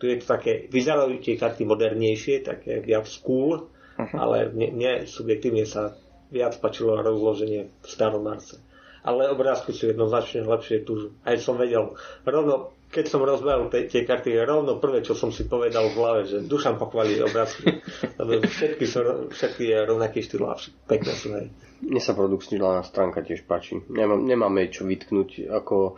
tu 0.00 0.08
je 0.08 0.24
to 0.24 0.26
také, 0.26 0.72
vyzerajú 0.72 1.20
tie 1.20 1.36
karty 1.36 1.68
modernejšie, 1.68 2.48
také 2.48 2.80
viac 2.80 3.04
cool, 3.20 3.68
uh-huh. 3.68 4.16
ale 4.16 4.48
mne, 4.56 4.68
mne 4.72 4.92
subjektívne 5.04 5.68
sa 5.68 5.92
viac 6.32 6.56
páčilo 6.64 6.96
rozloženie 6.96 7.68
v 7.68 7.86
starom 7.88 8.24
Marse 8.24 8.67
ale 9.08 9.32
obrázky 9.32 9.72
sú 9.72 9.88
jednoznačne 9.88 10.44
lepšie 10.44 10.84
tu. 10.84 11.16
Aj 11.24 11.40
som 11.40 11.56
vedel, 11.56 11.96
rovno 12.28 12.76
keď 12.88 13.04
som 13.04 13.20
rozbehol 13.20 13.68
tie 13.68 14.08
karty, 14.08 14.32
rovno 14.48 14.80
prvé, 14.80 15.04
čo 15.04 15.12
som 15.12 15.28
si 15.28 15.44
povedal 15.44 15.92
v 15.92 15.96
hlave, 16.00 16.20
že 16.24 16.40
Dušan 16.48 16.80
pochválí 16.80 17.20
obrázky. 17.20 17.84
Lebo 18.16 18.40
všetky 18.48 18.84
sú 18.88 19.28
všetky 19.28 19.76
rovnaký 19.84 20.24
štýl 20.24 20.48
a 20.48 20.56
pekné 20.88 21.12
sú. 21.12 21.36
Hej. 21.36 21.52
Mne 21.78 22.02
sa 22.02 22.10
produkčná 22.10 22.82
stránka 22.82 23.22
tiež 23.22 23.46
páči. 23.46 23.78
Nemám, 23.86 24.26
nemáme 24.26 24.66
čo 24.66 24.82
vytknúť. 24.82 25.46
Ako 25.46 25.94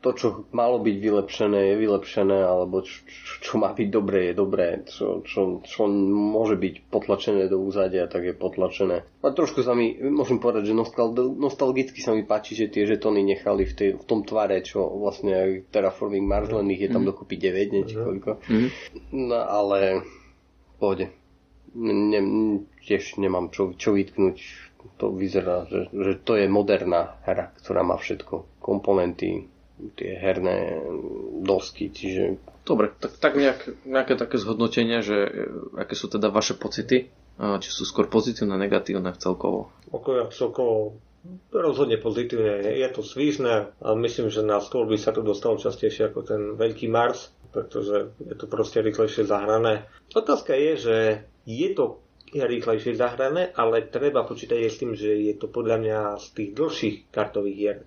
to, 0.00 0.10
čo 0.16 0.26
malo 0.56 0.80
byť 0.80 0.96
vylepšené, 0.96 1.72
je 1.72 1.74
vylepšené, 1.76 2.48
alebo 2.48 2.80
čo, 2.80 3.04
čo 3.44 3.52
má 3.60 3.76
byť 3.76 3.88
dobré, 3.92 4.32
je 4.32 4.34
dobré. 4.34 4.66
Čo, 4.88 5.20
čo, 5.28 5.60
čo 5.60 5.84
môže 6.08 6.56
byť 6.56 6.74
potlačené 6.88 7.44
do 7.52 7.60
úzadia, 7.60 8.08
tak 8.08 8.24
je 8.24 8.32
potlačené. 8.32 9.04
A 9.20 9.28
trošku 9.28 9.60
sa 9.60 9.76
mi, 9.76 10.00
môžem 10.00 10.40
povedať, 10.40 10.72
že 10.72 10.74
nostal, 10.76 11.12
nostalgicky 11.16 12.00
sa 12.00 12.16
mi 12.16 12.24
páči, 12.24 12.56
že 12.56 12.72
tie 12.72 12.88
žetony 12.88 13.20
nechali 13.20 13.68
v, 13.68 13.72
tej, 13.76 13.90
v 14.00 14.04
tom 14.08 14.24
tvare, 14.24 14.64
čo 14.64 14.80
vlastne 14.96 15.60
Terraforming 15.68 16.24
Mars, 16.24 16.48
len 16.48 16.72
ich 16.72 16.80
je 16.80 16.88
tam 16.88 17.04
mm. 17.04 17.08
dokopy 17.12 17.36
9, 17.36 17.76
niečo 17.76 17.96
koľko. 18.00 18.30
Mm. 18.48 18.68
No 19.28 19.38
ale 19.44 19.78
pohode. 20.80 21.12
Ne, 21.76 22.20
tiež 22.80 23.20
nemám 23.20 23.52
čo, 23.52 23.76
čo 23.76 23.92
vytknúť 23.92 24.67
to 24.96 25.12
vyzerá, 25.12 25.68
že, 25.68 25.92
že 25.92 26.12
to 26.24 26.40
je 26.40 26.48
moderná 26.48 27.20
hra, 27.28 27.52
ktorá 27.60 27.84
má 27.84 28.00
všetko. 28.00 28.62
Komponenty, 28.62 29.46
tie 29.94 30.16
herné 30.16 30.80
dosky, 31.44 31.92
čiže... 31.92 32.40
Dobre, 32.64 32.92
tak, 32.96 33.16
tak 33.20 33.32
nejak, 33.36 33.88
nejaké 33.88 34.16
také 34.16 34.36
zhodnotenie, 34.36 35.00
že 35.00 35.16
e, 35.24 35.30
aké 35.80 35.96
sú 35.96 36.08
teda 36.12 36.28
vaše 36.28 36.52
pocity, 36.58 37.08
či 37.38 37.70
sú 37.70 37.86
skôr 37.86 38.10
pozitívne, 38.10 38.58
negatívne 38.58 39.14
celkovo? 39.14 39.70
Ako 39.94 40.26
celkovo 40.34 40.98
rozhodne 41.54 41.98
pozitívne. 42.02 42.66
Je 42.66 42.88
to 42.90 43.06
svížne 43.06 43.70
a 43.78 43.88
myslím, 43.94 44.26
že 44.30 44.42
na 44.42 44.58
stôl 44.58 44.90
by 44.90 44.98
sa 44.98 45.14
to 45.14 45.22
dostalo 45.22 45.54
častejšie 45.58 46.10
ako 46.10 46.20
ten 46.26 46.40
veľký 46.58 46.90
Mars, 46.90 47.30
pretože 47.54 48.10
je 48.22 48.34
to 48.34 48.50
proste 48.50 48.82
rýchlejšie 48.82 49.28
zahrané. 49.28 49.86
Otázka 50.10 50.54
je, 50.58 50.72
že 50.78 50.96
je 51.46 51.68
to 51.78 52.02
rýchlejšie 52.34 52.94
zahrané, 52.94 53.52
ale 53.54 53.86
treba 53.86 54.24
počítať 54.24 54.58
aj 54.58 54.70
s 54.70 54.80
tým, 54.80 54.92
že 54.92 55.10
je 55.12 55.34
to 55.34 55.48
podľa 55.48 55.76
mňa 55.80 55.98
z 56.20 56.26
tých 56.34 56.50
dlhších 56.52 56.96
kartových 57.08 57.56
hier. 57.56 57.78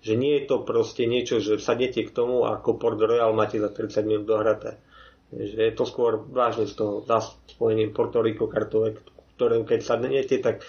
Že 0.00 0.14
nie 0.16 0.32
je 0.40 0.44
to 0.48 0.56
proste 0.64 1.04
niečo, 1.04 1.38
že 1.38 1.60
sadnete 1.60 2.08
k 2.08 2.14
tomu 2.14 2.48
a 2.48 2.56
ako 2.56 2.80
Port 2.80 2.96
Royal 2.96 3.36
máte 3.36 3.60
za 3.60 3.68
30 3.68 4.08
minút 4.08 4.26
dohraté. 4.26 4.80
Že 5.30 5.60
je 5.70 5.74
to 5.76 5.84
skôr 5.84 6.24
vážne 6.24 6.64
z 6.64 6.74
toho 6.74 7.04
spojením 7.46 7.92
Porto 7.92 8.24
Rico 8.24 8.48
kartové, 8.48 8.96
ktoré 9.36 9.60
keď 9.62 9.80
sadnete, 9.84 10.40
tak 10.40 10.64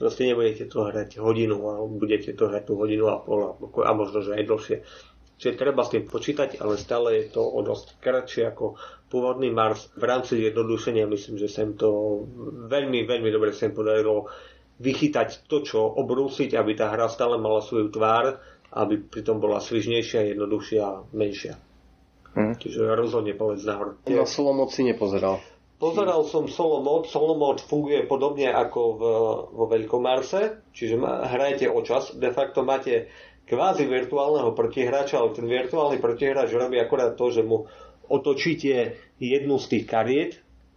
proste 0.00 0.24
nebudete 0.24 0.64
to 0.64 0.88
hrať 0.88 1.20
hodinu 1.20 1.60
a 1.68 1.84
budete 1.84 2.32
to 2.32 2.48
hrať 2.48 2.62
tú 2.64 2.80
hodinu 2.80 3.12
a 3.12 3.20
pol 3.20 3.58
a 3.84 3.90
možno, 3.92 4.24
že 4.24 4.32
aj 4.32 4.48
dlhšie. 4.48 4.76
Čiže 5.40 5.56
treba 5.56 5.80
s 5.80 5.96
tým 5.96 6.04
počítať, 6.04 6.60
ale 6.60 6.76
stále 6.76 7.24
je 7.24 7.32
to 7.32 7.40
o 7.40 7.64
dosť 7.64 7.96
kratšie 7.96 8.52
ako 8.52 8.76
pôvodný 9.08 9.48
Mars. 9.48 9.88
V 9.96 10.04
rámci 10.04 10.36
jednodušenia 10.36 11.08
myslím, 11.08 11.40
že 11.40 11.48
sa 11.48 11.64
im 11.64 11.80
to 11.80 11.88
veľmi, 12.68 13.08
veľmi 13.08 13.32
dobre 13.32 13.56
sa 13.56 13.64
im 13.64 13.72
podarilo 13.72 14.28
vychytať 14.76 15.48
to, 15.48 15.64
čo 15.64 15.80
obrúsiť, 15.80 16.52
aby 16.52 16.76
tá 16.76 16.92
hra 16.92 17.08
stále 17.08 17.40
mala 17.40 17.64
svoju 17.64 17.88
tvár, 17.88 18.36
aby 18.76 19.00
pritom 19.00 19.40
bola 19.40 19.64
svižnejšia, 19.64 20.36
jednoduchšia 20.36 20.80
a 20.84 21.08
menšia. 21.16 21.56
Hm. 22.36 22.60
Čiže 22.60 22.92
rozhodne 22.92 23.32
povedz 23.32 23.64
nahor. 23.64 23.96
Na 24.12 24.28
solo 24.28 24.52
moc 24.52 24.76
si 24.76 24.84
nepozeral. 24.84 25.40
Pozeral 25.80 26.28
som 26.28 26.44
solo 26.44 26.84
mod. 26.84 27.08
Solo 27.08 27.40
mod 27.40 27.64
funguje 27.64 28.04
podobne 28.04 28.52
ako 28.52 28.80
v, 28.92 29.02
vo 29.56 29.64
Veľkom 29.64 30.04
Marse, 30.04 30.68
čiže 30.76 31.00
hrajete 31.00 31.72
o 31.72 31.80
čas. 31.80 32.12
De 32.12 32.28
facto 32.28 32.60
máte 32.60 33.08
kvázi 33.50 33.90
virtuálneho 33.90 34.54
protihráča, 34.54 35.18
ale 35.18 35.34
ten 35.34 35.50
virtuálny 35.50 35.98
protihráč 35.98 36.54
robí 36.54 36.78
akorát 36.78 37.18
to, 37.18 37.34
že 37.34 37.42
mu 37.42 37.66
otočíte 38.06 38.94
jednu 39.18 39.58
z 39.58 39.66
tých 39.66 39.84
kariet 39.90 40.32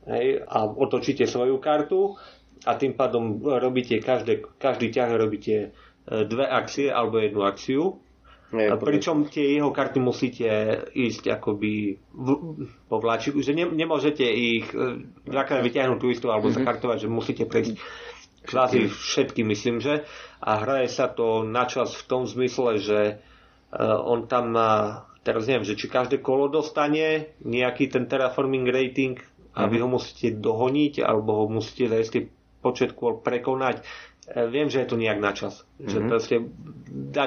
hej, 0.09 0.41
a 0.41 0.65
otočíte 0.65 1.29
svoju 1.29 1.61
kartu 1.61 2.17
a 2.65 2.73
tým 2.73 2.97
pádom 2.97 3.41
robíte 3.45 4.01
každé, 4.01 4.57
každý 4.57 4.89
ťah 4.89 5.09
robíte 5.13 5.55
e, 5.55 5.67
dve 6.25 6.45
akcie 6.49 6.89
alebo 6.89 7.21
jednu 7.21 7.45
akciu. 7.45 8.01
Nie, 8.53 8.69
a 8.69 8.77
pričom 8.77 9.25
tie 9.33 9.57
jeho 9.57 9.73
karty 9.73 9.97
musíte 9.97 10.45
ísť 10.93 11.25
akoby 11.41 11.97
v, 12.13 12.27
po 12.85 13.01
vláčiku, 13.01 13.41
že 13.41 13.57
ne, 13.57 13.65
nemôžete 13.65 14.21
ich 14.21 14.69
e, 14.69 15.01
dvakrát 15.25 15.65
vyťahnuť 15.65 15.97
tú 15.97 16.07
istú 16.13 16.29
alebo 16.29 16.53
mm-hmm. 16.53 16.61
zakartovať, 16.61 16.97
že 17.01 17.09
musíte 17.09 17.43
prejsť 17.49 17.81
kvázi 18.43 18.91
všetky, 18.91 19.41
myslím, 19.47 19.79
že. 19.79 20.03
A 20.43 20.59
hraje 20.59 20.91
sa 20.91 21.07
to 21.07 21.47
na 21.47 21.63
čas 21.65 21.95
v 21.95 22.03
tom 22.05 22.27
zmysle, 22.27 22.79
že 22.83 22.99
uh, 23.15 23.97
on 24.03 24.27
tam 24.27 24.51
má, 24.51 25.03
teraz 25.23 25.47
neviem, 25.47 25.63
že 25.63 25.79
či 25.79 25.87
každé 25.87 26.19
kolo 26.19 26.51
dostane 26.51 27.35
nejaký 27.41 27.87
ten 27.87 28.05
terraforming 28.05 28.67
rating 28.67 29.15
a 29.55 29.69
vy 29.71 29.79
ho 29.79 29.87
mhm. 29.87 29.95
musíte 29.95 30.27
dohoniť, 30.35 30.99
alebo 30.99 31.43
ho 31.43 31.45
musíte 31.47 31.87
za 31.87 31.97
istý 32.01 32.19
počet 32.59 32.91
kôl 32.93 33.23
prekonať. 33.23 33.83
Uh, 34.27 34.51
viem, 34.51 34.67
že 34.67 34.83
je 34.83 34.87
to 34.91 34.99
nejak 34.99 35.19
na 35.23 35.31
čas. 35.31 35.63
Mm-hmm. 35.79 35.89
Že 35.89 35.97
mhm. 35.99 36.07
proste 36.11 36.35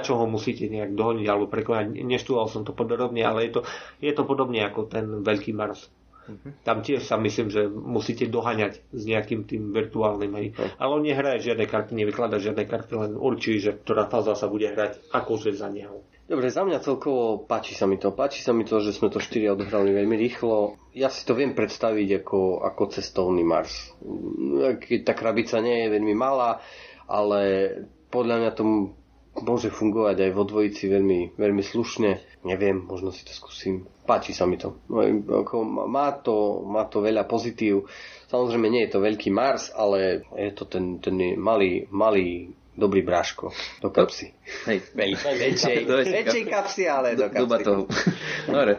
čo 0.04 0.12
ho 0.16 0.24
musíte 0.28 0.68
nejak 0.68 0.92
dohoniť 0.92 1.26
alebo 1.28 1.48
prekonať. 1.48 2.00
Neštúval 2.04 2.52
som 2.52 2.64
to 2.64 2.76
podrobne, 2.76 3.24
ale 3.24 3.48
je 3.48 3.58
to, 3.58 3.60
je 4.00 4.12
to 4.12 4.22
podobne 4.28 4.60
ako 4.60 4.88
ten 4.88 5.24
veľký 5.24 5.56
Mars. 5.56 5.88
Uh-huh. 6.26 6.50
Tam 6.66 6.82
tiež 6.82 7.06
sa 7.06 7.16
myslím, 7.16 7.48
že 7.48 7.70
musíte 7.70 8.26
dohaňať 8.26 8.82
s 8.90 9.02
nejakým 9.06 9.46
tým 9.46 9.70
virtuálnym. 9.70 10.32
Hej. 10.36 10.46
Uh-huh. 10.52 10.70
Ale 10.76 10.90
on 10.98 11.02
nehraje 11.06 11.46
žiadne 11.46 11.70
karty, 11.70 11.94
nevykladá 11.94 12.42
žiadne 12.42 12.66
karty, 12.66 12.92
len 12.98 13.12
určí, 13.14 13.62
že 13.62 13.78
ktorá 13.78 14.10
fáza 14.10 14.34
sa 14.34 14.50
bude 14.50 14.66
hrať 14.68 15.10
akože 15.14 15.54
za 15.54 15.70
neho. 15.70 16.02
Dobre, 16.26 16.50
za 16.50 16.66
mňa 16.66 16.82
celkovo 16.82 17.46
páči 17.46 17.78
sa 17.78 17.86
mi 17.86 18.02
to. 18.02 18.10
Páči 18.10 18.42
sa 18.42 18.50
mi 18.50 18.66
to, 18.66 18.82
že 18.82 18.90
sme 18.90 19.14
to 19.14 19.22
4 19.22 19.54
odohrali 19.54 19.94
veľmi 19.94 20.18
rýchlo. 20.18 20.74
Ja 20.90 21.06
si 21.06 21.22
to 21.22 21.38
viem 21.38 21.54
predstaviť 21.54 22.26
ako, 22.26 22.66
ako 22.66 22.82
cestovný 22.90 23.46
Mars. 23.46 23.94
Tá 25.06 25.14
krabica 25.14 25.62
nie 25.62 25.86
je 25.86 25.94
veľmi 25.94 26.18
malá, 26.18 26.58
ale 27.06 27.70
podľa 28.10 28.36
mňa 28.42 28.50
to 28.58 28.62
môže 29.38 29.70
fungovať 29.70 30.26
aj 30.26 30.30
vo 30.34 30.42
dvojici 30.42 30.90
veľmi, 30.90 31.38
veľmi 31.38 31.62
slušne. 31.62 32.35
Neviem, 32.46 32.86
možno 32.86 33.10
si 33.10 33.26
to 33.26 33.34
skúsim 33.34 33.82
páči 34.06 34.30
sa 34.30 34.46
mi 34.46 34.54
to. 34.54 34.86
No, 34.86 35.02
má, 35.90 36.14
to 36.22 36.62
má 36.62 36.86
to 36.86 37.02
veľa 37.02 37.26
pozitív. 37.26 37.90
Samozrejme 38.30 38.70
nie 38.70 38.86
je 38.86 38.94
to 38.94 39.02
veľký 39.02 39.34
Mars, 39.34 39.74
ale 39.74 40.22
je 40.38 40.54
to 40.54 40.70
ten, 40.70 41.02
ten 41.02 41.18
malý, 41.34 41.90
malý 41.90 42.54
dobrý 42.76 43.00
bráško 43.02 43.50
do 43.80 43.88
kapsy. 43.88 44.36
Hej, 44.68 44.84
väčšej, 44.94 45.76
väčšej 45.88 46.44
kapsy, 46.46 46.84
ale 46.86 47.16
do 47.16 47.32
kapsy. 47.32 47.64
toho. 47.64 47.80
Dobre, 48.52 48.78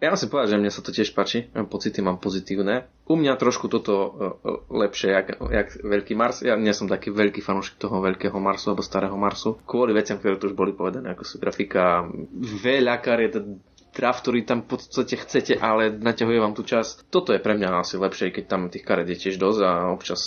ja 0.00 0.08
musím 0.08 0.28
povedať, 0.32 0.48
že 0.56 0.58
mne 0.58 0.72
sa 0.72 0.80
to 0.82 0.90
tiež 0.90 1.12
páči, 1.12 1.46
pocity 1.68 2.00
mám 2.00 2.18
pozitívne. 2.18 2.88
U 3.08 3.16
mňa 3.16 3.40
trošku 3.40 3.72
toto 3.72 3.94
e, 3.96 4.08
e, 4.08 4.50
lepšie, 4.84 5.08
jak, 5.08 5.28
jak 5.40 5.68
Veľký 5.80 6.12
Mars. 6.12 6.44
Ja 6.44 6.60
nie 6.60 6.76
som 6.76 6.92
taký 6.92 7.08
veľký 7.08 7.40
fanúšik 7.40 7.80
toho 7.80 8.04
Veľkého 8.04 8.36
Marsu 8.36 8.72
alebo 8.72 8.84
Starého 8.84 9.16
Marsu. 9.16 9.56
Kvôli 9.64 9.96
veciam, 9.96 10.20
ktoré 10.20 10.36
tu 10.36 10.52
už 10.52 10.56
boli 10.56 10.76
povedané, 10.76 11.16
ako 11.16 11.24
sú 11.24 11.40
grafika, 11.40 12.04
veľa 12.36 13.00
kariet, 13.00 13.40
draft, 13.96 14.22
ktorý 14.22 14.44
tam 14.44 14.62
v 14.62 14.76
podstate 14.76 15.16
chcete, 15.18 15.56
ale 15.56 15.90
naťahuje 15.90 16.38
vám 16.38 16.52
tú 16.52 16.62
čas. 16.62 17.00
Toto 17.08 17.32
je 17.32 17.40
pre 17.40 17.56
mňa 17.56 17.80
asi 17.80 17.96
lepšie, 17.96 18.30
keď 18.30 18.44
tam 18.44 18.68
tých 18.68 18.84
karet 18.84 19.08
je 19.08 19.16
tiež 19.16 19.40
dosť 19.40 19.60
a 19.64 19.70
občas, 19.88 20.20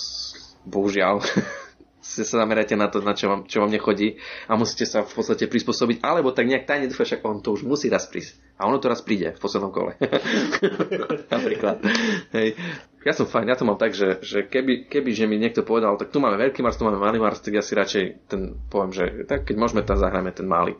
bohužiaľ, 0.65 1.21
ste 2.01 2.25
sa 2.25 2.41
zamerajte 2.41 2.73
na 2.73 2.89
to, 2.89 2.99
na 2.99 3.13
čo 3.13 3.29
vám, 3.29 3.41
čo 3.45 3.61
vám 3.61 3.69
nechodí 3.69 4.17
a 4.49 4.57
musíte 4.57 4.89
sa 4.89 5.05
v 5.05 5.13
podstate 5.13 5.45
prispôsobiť, 5.45 6.01
alebo 6.01 6.33
tak 6.33 6.49
nejak 6.49 6.65
tajne 6.65 6.89
dúfa, 6.89 7.05
však 7.05 7.21
on 7.21 7.39
to 7.45 7.53
už 7.53 7.63
musí 7.63 7.87
raz 7.87 8.09
prísť. 8.09 8.41
A 8.57 8.65
ono 8.65 8.81
to 8.81 8.89
raz 8.89 9.05
príde 9.05 9.33
v 9.33 9.39
poslednom 9.39 9.69
kole. 9.69 9.97
Napríklad. 11.33 11.81
Hej. 12.33 12.57
Ja 13.01 13.13
som 13.17 13.25
fajn, 13.25 13.49
ja 13.49 13.57
to 13.57 13.65
mám 13.65 13.81
tak, 13.81 13.97
že, 13.97 14.21
že 14.21 14.45
keby, 14.45 14.85
keby 14.85 15.09
že 15.13 15.25
mi 15.25 15.41
niekto 15.41 15.65
povedal, 15.65 15.97
tak 15.97 16.13
tu 16.13 16.21
máme 16.21 16.37
veľký 16.37 16.61
Mars, 16.61 16.77
tu 16.77 16.85
máme 16.85 17.01
malý 17.01 17.17
Mars, 17.17 17.41
tak 17.41 17.57
ja 17.57 17.65
si 17.65 17.73
radšej 17.73 18.29
ten 18.29 18.61
poviem, 18.69 18.93
že 18.93 19.05
tak 19.25 19.49
keď 19.49 19.55
môžeme, 19.57 19.81
tam 19.81 19.97
zahráme 19.97 20.29
ten 20.29 20.45
malý. 20.45 20.77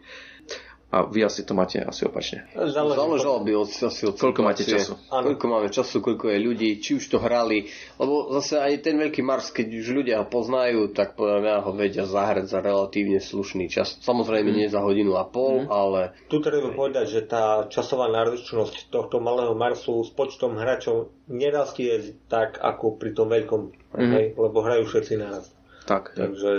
A 0.91 1.07
vy 1.07 1.23
asi 1.23 1.47
to 1.47 1.55
máte 1.55 1.79
asi 1.79 2.03
opačne. 2.03 2.51
Záležalo 2.51 3.47
by 3.47 3.51
od, 3.55 3.71
asi 3.71 4.11
od 4.11 4.19
Koľko 4.19 4.43
máte 4.43 4.67
času? 4.67 4.99
Áno. 5.07 5.31
Koľko 5.31 5.45
máme 5.47 5.71
času, 5.71 6.03
koľko 6.03 6.27
je 6.35 6.39
ľudí, 6.43 6.69
či 6.83 6.99
už 6.99 7.07
to 7.07 7.17
hrali. 7.23 7.71
Lebo 7.95 8.27
zase 8.35 8.59
aj 8.59 8.83
ten 8.83 8.99
veľký 8.99 9.23
Mars, 9.23 9.55
keď 9.55 9.71
už 9.71 9.87
ľudia 10.03 10.19
ho 10.19 10.27
poznajú, 10.27 10.91
tak 10.91 11.15
podľa 11.15 11.37
mňa 11.39 11.55
ho 11.63 11.71
vedia 11.71 12.03
zahrať 12.03 12.51
za 12.51 12.59
relatívne 12.59 13.23
slušný 13.23 13.71
čas. 13.71 14.03
Samozrejme 14.03 14.51
mm. 14.51 14.57
nie 14.59 14.67
za 14.67 14.83
hodinu 14.83 15.15
a 15.15 15.23
pol, 15.23 15.63
mm. 15.63 15.71
ale... 15.71 16.11
Tu 16.27 16.43
treba 16.43 16.75
povedať, 16.75 17.07
že 17.07 17.21
tá 17.23 17.71
časová 17.71 18.11
náročnosť 18.11 18.91
tohto 18.91 19.23
malého 19.23 19.55
Marsu 19.55 20.03
s 20.03 20.11
počtom 20.11 20.59
hráčov 20.59 21.15
nerastie 21.31 22.19
tak 22.27 22.59
ako 22.59 22.99
pri 22.99 23.15
tom 23.15 23.31
veľkom, 23.31 23.61
mm. 23.95 24.11
hej, 24.11 24.25
lebo 24.35 24.59
hrajú 24.59 24.91
všetci 24.91 25.13
naraz. 25.15 25.47
Tak. 25.87 26.19
Takže... 26.19 26.51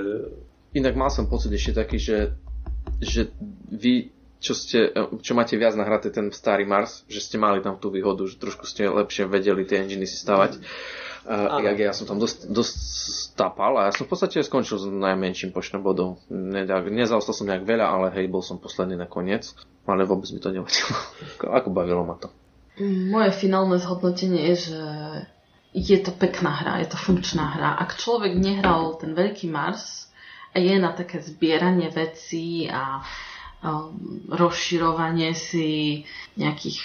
Inak 0.73 0.97
mal 0.97 1.12
som 1.12 1.29
pocit 1.29 1.53
ešte 1.53 1.77
taký, 1.77 2.01
že, 2.01 2.33
že 2.97 3.29
vy 3.68 4.21
čo, 4.42 4.59
ste, 4.59 4.90
čo 5.22 5.33
máte 5.38 5.55
viac 5.55 5.78
nahraté 5.78 6.11
ten 6.11 6.35
starý 6.35 6.66
Mars, 6.66 7.07
že 7.07 7.22
ste 7.22 7.38
mali 7.38 7.62
tam 7.62 7.78
tú 7.78 7.94
výhodu, 7.94 8.26
že 8.26 8.42
trošku 8.42 8.66
ste 8.66 8.90
lepšie 8.90 9.31
vedeli 9.31 9.62
tie 9.62 9.87
enginy 9.87 10.02
si 10.02 10.18
stavať. 10.18 10.59
Uh, 11.22 11.62
ja, 11.62 11.70
ja 11.78 11.94
som 11.94 12.11
tam 12.11 12.18
dosť, 12.18 12.50
dosť 12.50 12.74
stapal 13.31 13.78
a 13.78 13.87
ja 13.87 13.94
som 13.94 14.11
v 14.11 14.11
podstate 14.11 14.42
skončil 14.42 14.83
s 14.83 14.90
najmenším 14.90 15.55
počtom 15.55 15.78
bodov. 15.78 16.18
Nezaostal 16.26 17.31
som 17.31 17.46
nejak 17.46 17.62
veľa, 17.62 17.87
ale 17.87 18.07
hej, 18.18 18.26
bol 18.26 18.42
som 18.42 18.59
posledný 18.59 18.98
na 18.98 19.07
koniec. 19.07 19.55
Ale 19.87 20.02
vôbec 20.02 20.26
mi 20.35 20.42
to 20.42 20.50
nevadilo. 20.50 20.94
Ako 21.59 21.70
bavilo 21.70 22.02
ma 22.02 22.18
to. 22.18 22.31
Moje 22.83 23.31
finálne 23.38 23.78
zhodnotenie 23.78 24.50
je, 24.55 24.70
že 24.70 24.83
je 25.72 25.98
to 26.02 26.11
pekná 26.11 26.50
hra, 26.50 26.83
je 26.83 26.90
to 26.90 26.98
funkčná 26.98 27.55
hra. 27.55 27.78
Ak 27.78 27.96
človek 27.96 28.35
nehral 28.35 28.98
ten 28.98 29.14
veľký 29.14 29.46
Mars 29.46 30.11
a 30.52 30.61
je 30.61 30.74
na 30.76 30.92
také 30.92 31.22
zbieranie 31.22 31.88
vecí 31.88 32.66
a 32.66 33.00
rozširovanie 34.29 35.38
si 35.38 36.03
nejakých 36.35 36.83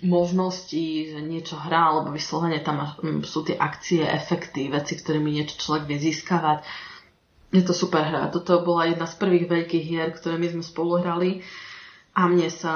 možností, 0.00 1.12
že 1.12 1.20
niečo 1.20 1.58
hrá, 1.60 1.92
alebo 1.92 2.14
vyslovene 2.14 2.64
tam 2.64 2.80
mm, 2.80 3.26
sú 3.26 3.44
tie 3.44 3.58
akcie, 3.58 4.00
efekty, 4.06 4.72
veci, 4.72 4.96
ktorými 4.96 5.28
niečo 5.28 5.60
človek 5.60 5.84
vie 5.90 5.98
získavať. 6.00 6.64
Je 7.52 7.60
to 7.60 7.76
super 7.76 8.00
hra. 8.00 8.32
Toto 8.32 8.64
bola 8.64 8.88
jedna 8.88 9.04
z 9.04 9.18
prvých 9.20 9.44
veľkých 9.50 9.84
hier, 9.84 10.08
ktoré 10.16 10.40
my 10.40 10.48
sme 10.48 10.64
spolu 10.64 11.04
hrali 11.04 11.44
a 12.16 12.24
mne 12.24 12.48
sa 12.48 12.74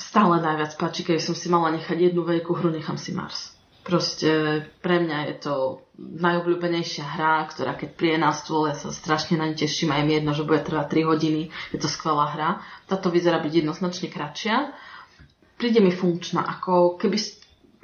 stále 0.00 0.40
najviac 0.40 0.72
páči, 0.80 1.04
keď 1.04 1.20
som 1.20 1.36
si 1.36 1.52
mala 1.52 1.74
nechať 1.76 2.08
jednu 2.08 2.24
veľkú 2.24 2.54
hru, 2.56 2.72
nechám 2.72 2.96
si 2.96 3.12
Mars. 3.12 3.57
Proste 3.88 4.60
pre 4.84 5.00
mňa 5.00 5.18
je 5.32 5.34
to 5.48 5.54
najobľúbenejšia 5.96 7.08
hra, 7.16 7.48
ktorá 7.48 7.72
keď 7.72 7.96
príde 7.96 8.20
na 8.20 8.36
stôl, 8.36 8.68
ja 8.68 8.76
sa 8.76 8.92
strašne 8.92 9.40
na 9.40 9.48
ňu 9.48 9.56
teším 9.56 9.96
a 9.96 10.04
mi 10.04 10.12
jedno, 10.12 10.36
že 10.36 10.44
bude 10.44 10.60
trvať 10.60 10.92
3 10.92 11.08
hodiny. 11.08 11.48
Je 11.72 11.78
to 11.80 11.88
skvelá 11.88 12.36
hra. 12.36 12.60
Táto 12.84 13.08
vyzerá 13.08 13.40
byť 13.40 13.64
jednoznačne 13.64 14.12
kratšia. 14.12 14.76
Príde 15.56 15.80
mi 15.80 15.88
funkčná, 15.88 16.44
ako 16.44 17.00
keby 17.00 17.16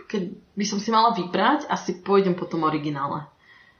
keď 0.05 0.23
by 0.55 0.65
som 0.69 0.79
si 0.79 0.93
mala 0.93 1.17
vybrať, 1.17 1.67
asi 1.67 2.05
pôjdem 2.05 2.37
po 2.37 2.45
tom 2.45 2.69
originále. 2.69 3.25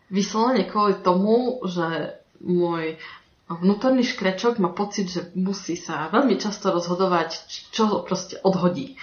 Vyslovene 0.09 0.65
kvôli 0.65 0.99
tomu, 1.05 1.61
že 1.69 2.17
môj 2.41 2.97
vnútorný 3.47 4.03
škrečok 4.03 4.57
má 4.57 4.73
pocit, 4.73 5.13
že 5.13 5.29
musí 5.37 5.77
sa 5.77 6.09
veľmi 6.09 6.41
často 6.41 6.73
rozhodovať, 6.73 7.45
čo 7.71 8.03
proste 8.03 8.41
odhodí 8.41 8.97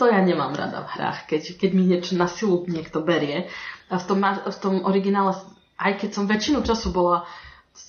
to 0.00 0.08
ja 0.08 0.24
nemám 0.24 0.56
rada 0.56 0.80
v 0.80 0.96
hrách, 0.96 1.28
keď, 1.28 1.60
keď 1.60 1.70
mi 1.76 1.84
niečo 1.84 2.16
na 2.16 2.24
silu 2.24 2.64
niekto 2.64 3.04
berie. 3.04 3.52
A 3.92 4.00
v 4.00 4.04
tom, 4.08 4.24
v 4.24 4.56
tom 4.56 4.74
originále, 4.88 5.36
aj 5.76 6.00
keď 6.00 6.10
som 6.16 6.24
väčšinu 6.24 6.64
času 6.64 6.88
bola 6.88 7.28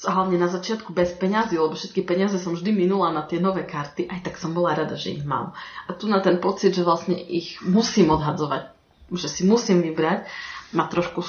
hlavne 0.04 0.36
na 0.36 0.52
začiatku 0.52 0.91
bez 0.91 1.15
peňazí, 1.15 1.56
lebo 1.56 1.71
všetky 1.71 2.04
peniaze 2.04 2.36
som 2.36 2.52
vždy 2.52 2.76
minula 2.76 3.15
na 3.15 3.24
tie 3.24 3.39
nové 3.39 3.63
karty, 3.63 4.12
aj 4.12 4.28
tak 4.28 4.36
som 4.36 4.52
bola 4.52 4.76
rada, 4.76 5.00
že 5.00 5.15
ich 5.15 5.24
mám. 5.24 5.56
A 5.88 5.95
tu 5.95 6.12
na 6.12 6.19
ten 6.19 6.43
pocit, 6.43 6.76
že 6.76 6.84
vlastne 6.84 7.15
ich 7.15 7.63
musím 7.63 8.12
odhadzovať, 8.12 8.76
že 9.15 9.28
si 9.32 9.47
musím 9.47 9.80
vybrať, 9.80 10.28
ma 10.76 10.91
trošku 10.91 11.24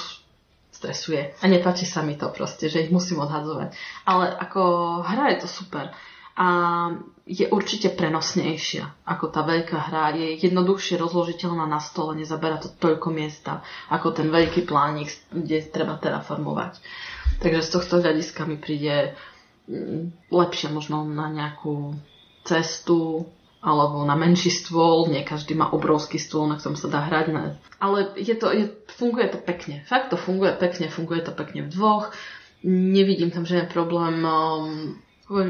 stresuje. 0.75 1.31
A 1.39 1.47
nepáči 1.47 1.87
sa 1.87 2.03
mi 2.03 2.19
to 2.19 2.27
proste, 2.27 2.67
že 2.67 2.83
ich 2.83 2.91
musím 2.91 3.23
odhadzovať. 3.23 3.71
Ale 4.03 4.35
ako 4.35 4.61
hra 5.07 5.31
je 5.31 5.47
to 5.47 5.47
super 5.47 5.95
a 6.33 6.47
je 7.23 7.45
určite 7.47 7.93
prenosnejšia 7.93 9.05
ako 9.05 9.29
tá 9.29 9.45
veľká 9.45 9.79
hra. 9.89 10.17
Je 10.17 10.43
jednoduchšie 10.43 10.97
rozložiteľná 10.97 11.63
na 11.63 11.79
stole, 11.79 12.17
nezabera 12.17 12.57
to 12.57 12.67
toľko 12.67 13.13
miesta 13.13 13.61
ako 13.87 14.11
ten 14.11 14.27
veľký 14.27 14.65
plánik, 14.65 15.13
kde 15.29 15.61
treba 15.63 15.95
terraformovať. 15.95 16.81
Takže 17.39 17.61
z 17.61 17.69
tohto 17.69 17.93
hľadiska 18.01 18.43
mi 18.43 18.57
príde 18.57 19.13
mm, 19.69 20.29
lepšie 20.29 20.67
možno 20.69 21.05
na 21.05 21.29
nejakú 21.29 21.95
cestu 22.43 23.29
alebo 23.63 24.03
na 24.03 24.19
menší 24.19 24.51
stôl. 24.51 25.07
Nie 25.07 25.23
každý 25.23 25.55
má 25.55 25.71
obrovský 25.71 26.19
stôl, 26.19 26.51
na 26.51 26.59
ktorom 26.59 26.75
sa 26.75 26.91
dá 26.91 27.07
hrať. 27.07 27.25
Ne. 27.31 27.55
Ale 27.79 28.11
je 28.19 28.35
to, 28.35 28.51
je, 28.51 28.67
funguje 28.91 29.31
to 29.31 29.39
pekne. 29.39 29.87
Fakt 29.87 30.11
to 30.11 30.19
funguje 30.19 30.51
pekne, 30.59 30.91
funguje 30.91 31.23
to 31.23 31.31
pekne 31.31 31.63
v 31.63 31.71
dvoch. 31.71 32.11
Nevidím 32.63 33.31
tam 33.31 33.47
žiaden 33.47 33.71
problém 33.71 34.23
um, 34.23 34.99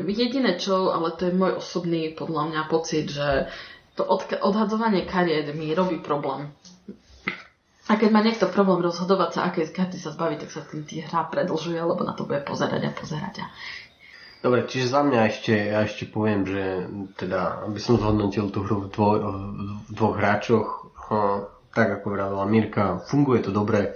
Jediné 0.07 0.55
čo, 0.55 0.89
ale 0.89 1.11
to 1.13 1.27
je 1.27 1.33
môj 1.33 1.59
osobný 1.59 2.13
podľa 2.13 2.43
mňa 2.49 2.61
pocit, 2.67 3.07
že 3.07 3.51
to 3.93 4.07
odhadzovanie 4.41 5.05
kariet 5.05 5.53
mi 5.53 5.69
robí 5.71 5.99
problém. 5.99 6.49
A 7.83 7.99
keď 7.99 8.09
má 8.09 8.23
niekto 8.23 8.47
problém 8.47 8.79
rozhodovať 8.79 9.29
sa, 9.35 9.39
aké 9.51 9.67
karty 9.67 9.99
sa 9.99 10.15
zbaví, 10.15 10.39
tak 10.39 10.49
sa 10.49 10.63
tým 10.63 10.87
tý 10.87 11.03
hra 11.03 11.27
predlžuje, 11.27 11.75
lebo 11.77 11.99
na 12.01 12.15
to 12.15 12.23
bude 12.23 12.47
pozerať 12.47 12.79
a 12.79 12.91
pozerať. 12.95 13.43
A... 13.43 13.45
Dobre, 14.39 14.63
čiže 14.65 14.87
za 14.87 15.03
mňa 15.03 15.19
ešte, 15.27 15.51
ja 15.51 15.83
ešte 15.83 16.07
poviem, 16.07 16.47
že 16.47 16.63
teda, 17.19 17.67
aby 17.67 17.79
som 17.83 17.99
zhodnotil 17.99 18.47
tú 18.49 18.63
hru 18.63 18.87
v, 18.87 18.89
dvo, 18.89 19.09
v 19.83 19.91
dvoch 19.91 20.15
hráčoch, 20.15 20.67
tak 21.75 21.87
ako 21.99 22.05
vravila 22.07 22.45
Mirka, 22.47 23.03
funguje 23.03 23.43
to 23.43 23.51
dobre 23.51 23.91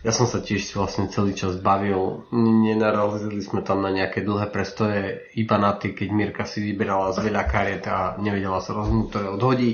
ja 0.00 0.16
som 0.16 0.24
sa 0.24 0.40
tiež 0.40 0.72
vlastne 0.72 1.12
celý 1.12 1.36
čas 1.36 1.60
bavil. 1.60 2.24
Nenarazili 2.32 3.44
sme 3.44 3.60
tam 3.60 3.84
na 3.84 3.92
nejaké 3.92 4.24
dlhé 4.24 4.48
prestoje, 4.48 5.28
iba 5.36 5.60
na 5.60 5.76
tie, 5.76 5.92
keď 5.92 6.08
Mirka 6.08 6.44
si 6.48 6.64
vyberala 6.64 7.12
z 7.12 7.28
veľa 7.28 7.44
kariet 7.44 7.84
a 7.84 8.16
nevedela 8.16 8.64
sa 8.64 8.72
rozhodnúť, 8.72 9.06
ktoré 9.12 9.26
odhodí. 9.28 9.70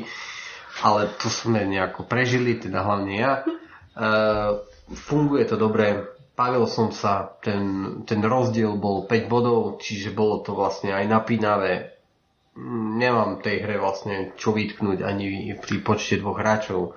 Ale 0.82 1.14
to 1.22 1.30
sme 1.30 1.62
nejako 1.62 2.10
prežili, 2.10 2.58
teda 2.58 2.82
hlavne 2.82 3.14
ja. 3.14 3.32
E, 3.40 3.44
funguje 4.92 5.46
to 5.46 5.54
dobre. 5.54 6.10
Bavil 6.34 6.66
som 6.68 6.90
sa, 6.90 7.38
ten, 7.40 8.02
ten 8.04 8.20
rozdiel 8.20 8.76
bol 8.76 9.06
5 9.08 9.30
bodov, 9.30 9.78
čiže 9.78 10.12
bolo 10.12 10.42
to 10.42 10.58
vlastne 10.58 10.90
aj 10.90 11.06
napínavé. 11.06 11.96
Nemám 12.98 13.40
tej 13.40 13.62
hre 13.62 13.78
vlastne 13.78 14.34
čo 14.36 14.52
vytknúť 14.52 15.06
ani 15.06 15.54
pri 15.54 15.76
počte 15.86 16.18
dvoch 16.18 16.42
hráčov. 16.42 16.80
E, 16.82 16.92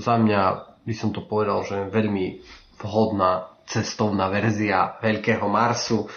za 0.00 0.16
mňa 0.16 0.69
by 0.82 0.94
som 0.94 1.10
to 1.10 1.20
povedal, 1.20 1.60
že 1.62 1.88
veľmi 1.88 2.40
vhodná 2.80 3.50
cestovná 3.64 4.26
verzia 4.26 4.98
Veľkého 4.98 5.46
Marsu. 5.46 6.08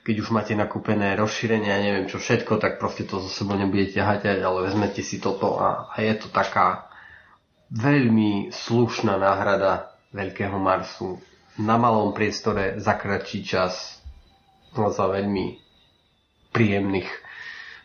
Keď 0.00 0.16
už 0.22 0.30
máte 0.30 0.54
nakúpené 0.54 1.18
rozšírenie 1.18 1.68
a 1.68 1.82
neviem 1.82 2.06
čo 2.06 2.16
všetko, 2.16 2.56
tak 2.56 2.78
proste 2.78 3.02
to 3.04 3.18
zo 3.18 3.26
sebou 3.28 3.58
nebudete 3.58 3.98
haťať, 3.98 4.38
ale 4.38 4.64
vezmete 4.64 5.02
si 5.02 5.18
toto 5.18 5.58
a, 5.58 5.90
a 5.90 5.96
je 5.98 6.14
to 6.14 6.30
taká 6.30 6.86
veľmi 7.68 8.54
slušná 8.54 9.18
náhrada 9.18 9.90
Veľkého 10.14 10.56
Marsu 10.56 11.18
na 11.58 11.74
malom 11.76 12.14
priestore 12.14 12.78
za 12.78 12.94
kratší 12.94 13.42
čas 13.42 13.98
no, 14.72 14.88
za 14.88 15.10
veľmi 15.10 15.58
príjemných 16.54 17.10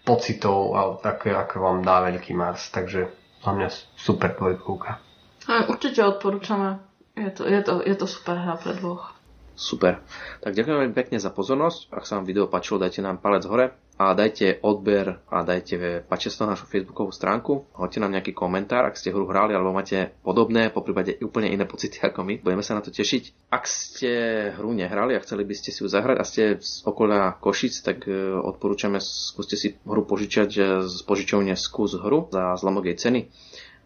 pocitov 0.04 0.58
a 0.72 0.82
také, 1.02 1.34
ako 1.34 1.56
vám 1.60 1.80
dá 1.82 2.00
Veľký 2.04 2.32
Mars. 2.32 2.70
Takže 2.70 3.10
za 3.42 3.52
mňa 3.52 3.68
super 3.98 4.38
dvojkovka. 4.38 5.11
Určite 5.52 6.00
odporúčame. 6.08 6.80
Je 7.20 7.32
to, 7.36 7.44
je, 7.44 7.60
to, 7.60 7.84
je 7.84 7.96
to 8.00 8.08
super 8.08 8.40
hra 8.40 8.56
pre 8.56 8.72
dvoch. 8.80 9.22
Super. 9.52 10.00
Tak 10.42 10.56
ďakujem 10.58 10.78
veľmi 10.80 10.96
pekne 10.96 11.18
za 11.20 11.30
pozornosť. 11.30 11.92
Ak 11.92 12.08
sa 12.08 12.18
vám 12.18 12.26
video 12.26 12.48
páčilo, 12.48 12.82
dajte 12.82 13.04
nám 13.04 13.20
palec 13.20 13.46
hore 13.46 13.76
a 14.00 14.18
dajte 14.18 14.58
odber 14.66 15.22
a 15.30 15.46
dajte 15.46 16.02
páčte 16.10 16.34
na 16.42 16.58
našu 16.58 16.66
facebookovú 16.66 17.14
stránku. 17.14 17.70
Hoďte 17.78 18.02
nám 18.02 18.18
nejaký 18.18 18.34
komentár, 18.34 18.90
ak 18.90 18.98
ste 18.98 19.14
hru 19.14 19.30
hrali 19.30 19.54
alebo 19.54 19.76
máte 19.76 20.18
podobné, 20.26 20.74
po 20.74 20.82
prípade 20.82 21.22
úplne 21.22 21.52
iné 21.54 21.70
pocity 21.70 22.02
ako 22.02 22.26
my. 22.26 22.42
Budeme 22.42 22.66
sa 22.66 22.74
na 22.74 22.82
to 22.82 22.90
tešiť. 22.90 23.54
Ak 23.54 23.70
ste 23.70 24.12
hru 24.58 24.74
nehrali 24.74 25.14
a 25.14 25.22
chceli 25.22 25.46
by 25.46 25.54
ste 25.54 25.70
si 25.70 25.86
ju 25.86 25.88
zahrať 25.92 26.18
a 26.18 26.26
ste 26.26 26.58
z 26.58 26.82
okolia 26.88 27.38
Košic, 27.38 27.86
tak 27.86 28.10
e, 28.10 28.34
odporúčame, 28.34 28.98
skúste 28.98 29.60
si 29.60 29.78
hru 29.86 30.08
požičať 30.08 30.50
e, 30.58 30.62
z 30.90 30.98
požičovne 31.06 31.54
skús 31.54 31.94
hru 31.94 32.34
za 32.34 32.58
zlomok 32.58 32.90
jej 32.90 32.98
ceny 32.98 33.30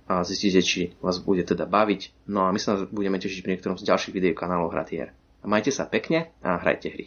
a 0.05 0.21
zistíte, 0.21 0.61
či 0.61 0.93
vás 1.01 1.17
bude 1.17 1.41
teda 1.41 1.65
baviť. 1.65 2.29
No 2.29 2.45
a 2.45 2.53
my 2.53 2.59
sa 2.61 2.85
budeme 2.89 3.17
tešiť 3.17 3.41
pri 3.41 3.51
niektorom 3.57 3.77
z 3.77 3.87
ďalších 3.89 4.13
videí 4.13 4.33
kanálov 4.37 4.73
Hratier. 4.73 5.13
Majte 5.45 5.69
sa 5.69 5.85
pekne 5.85 6.33
a 6.41 6.57
hrajte 6.57 6.89
hry. 6.89 7.05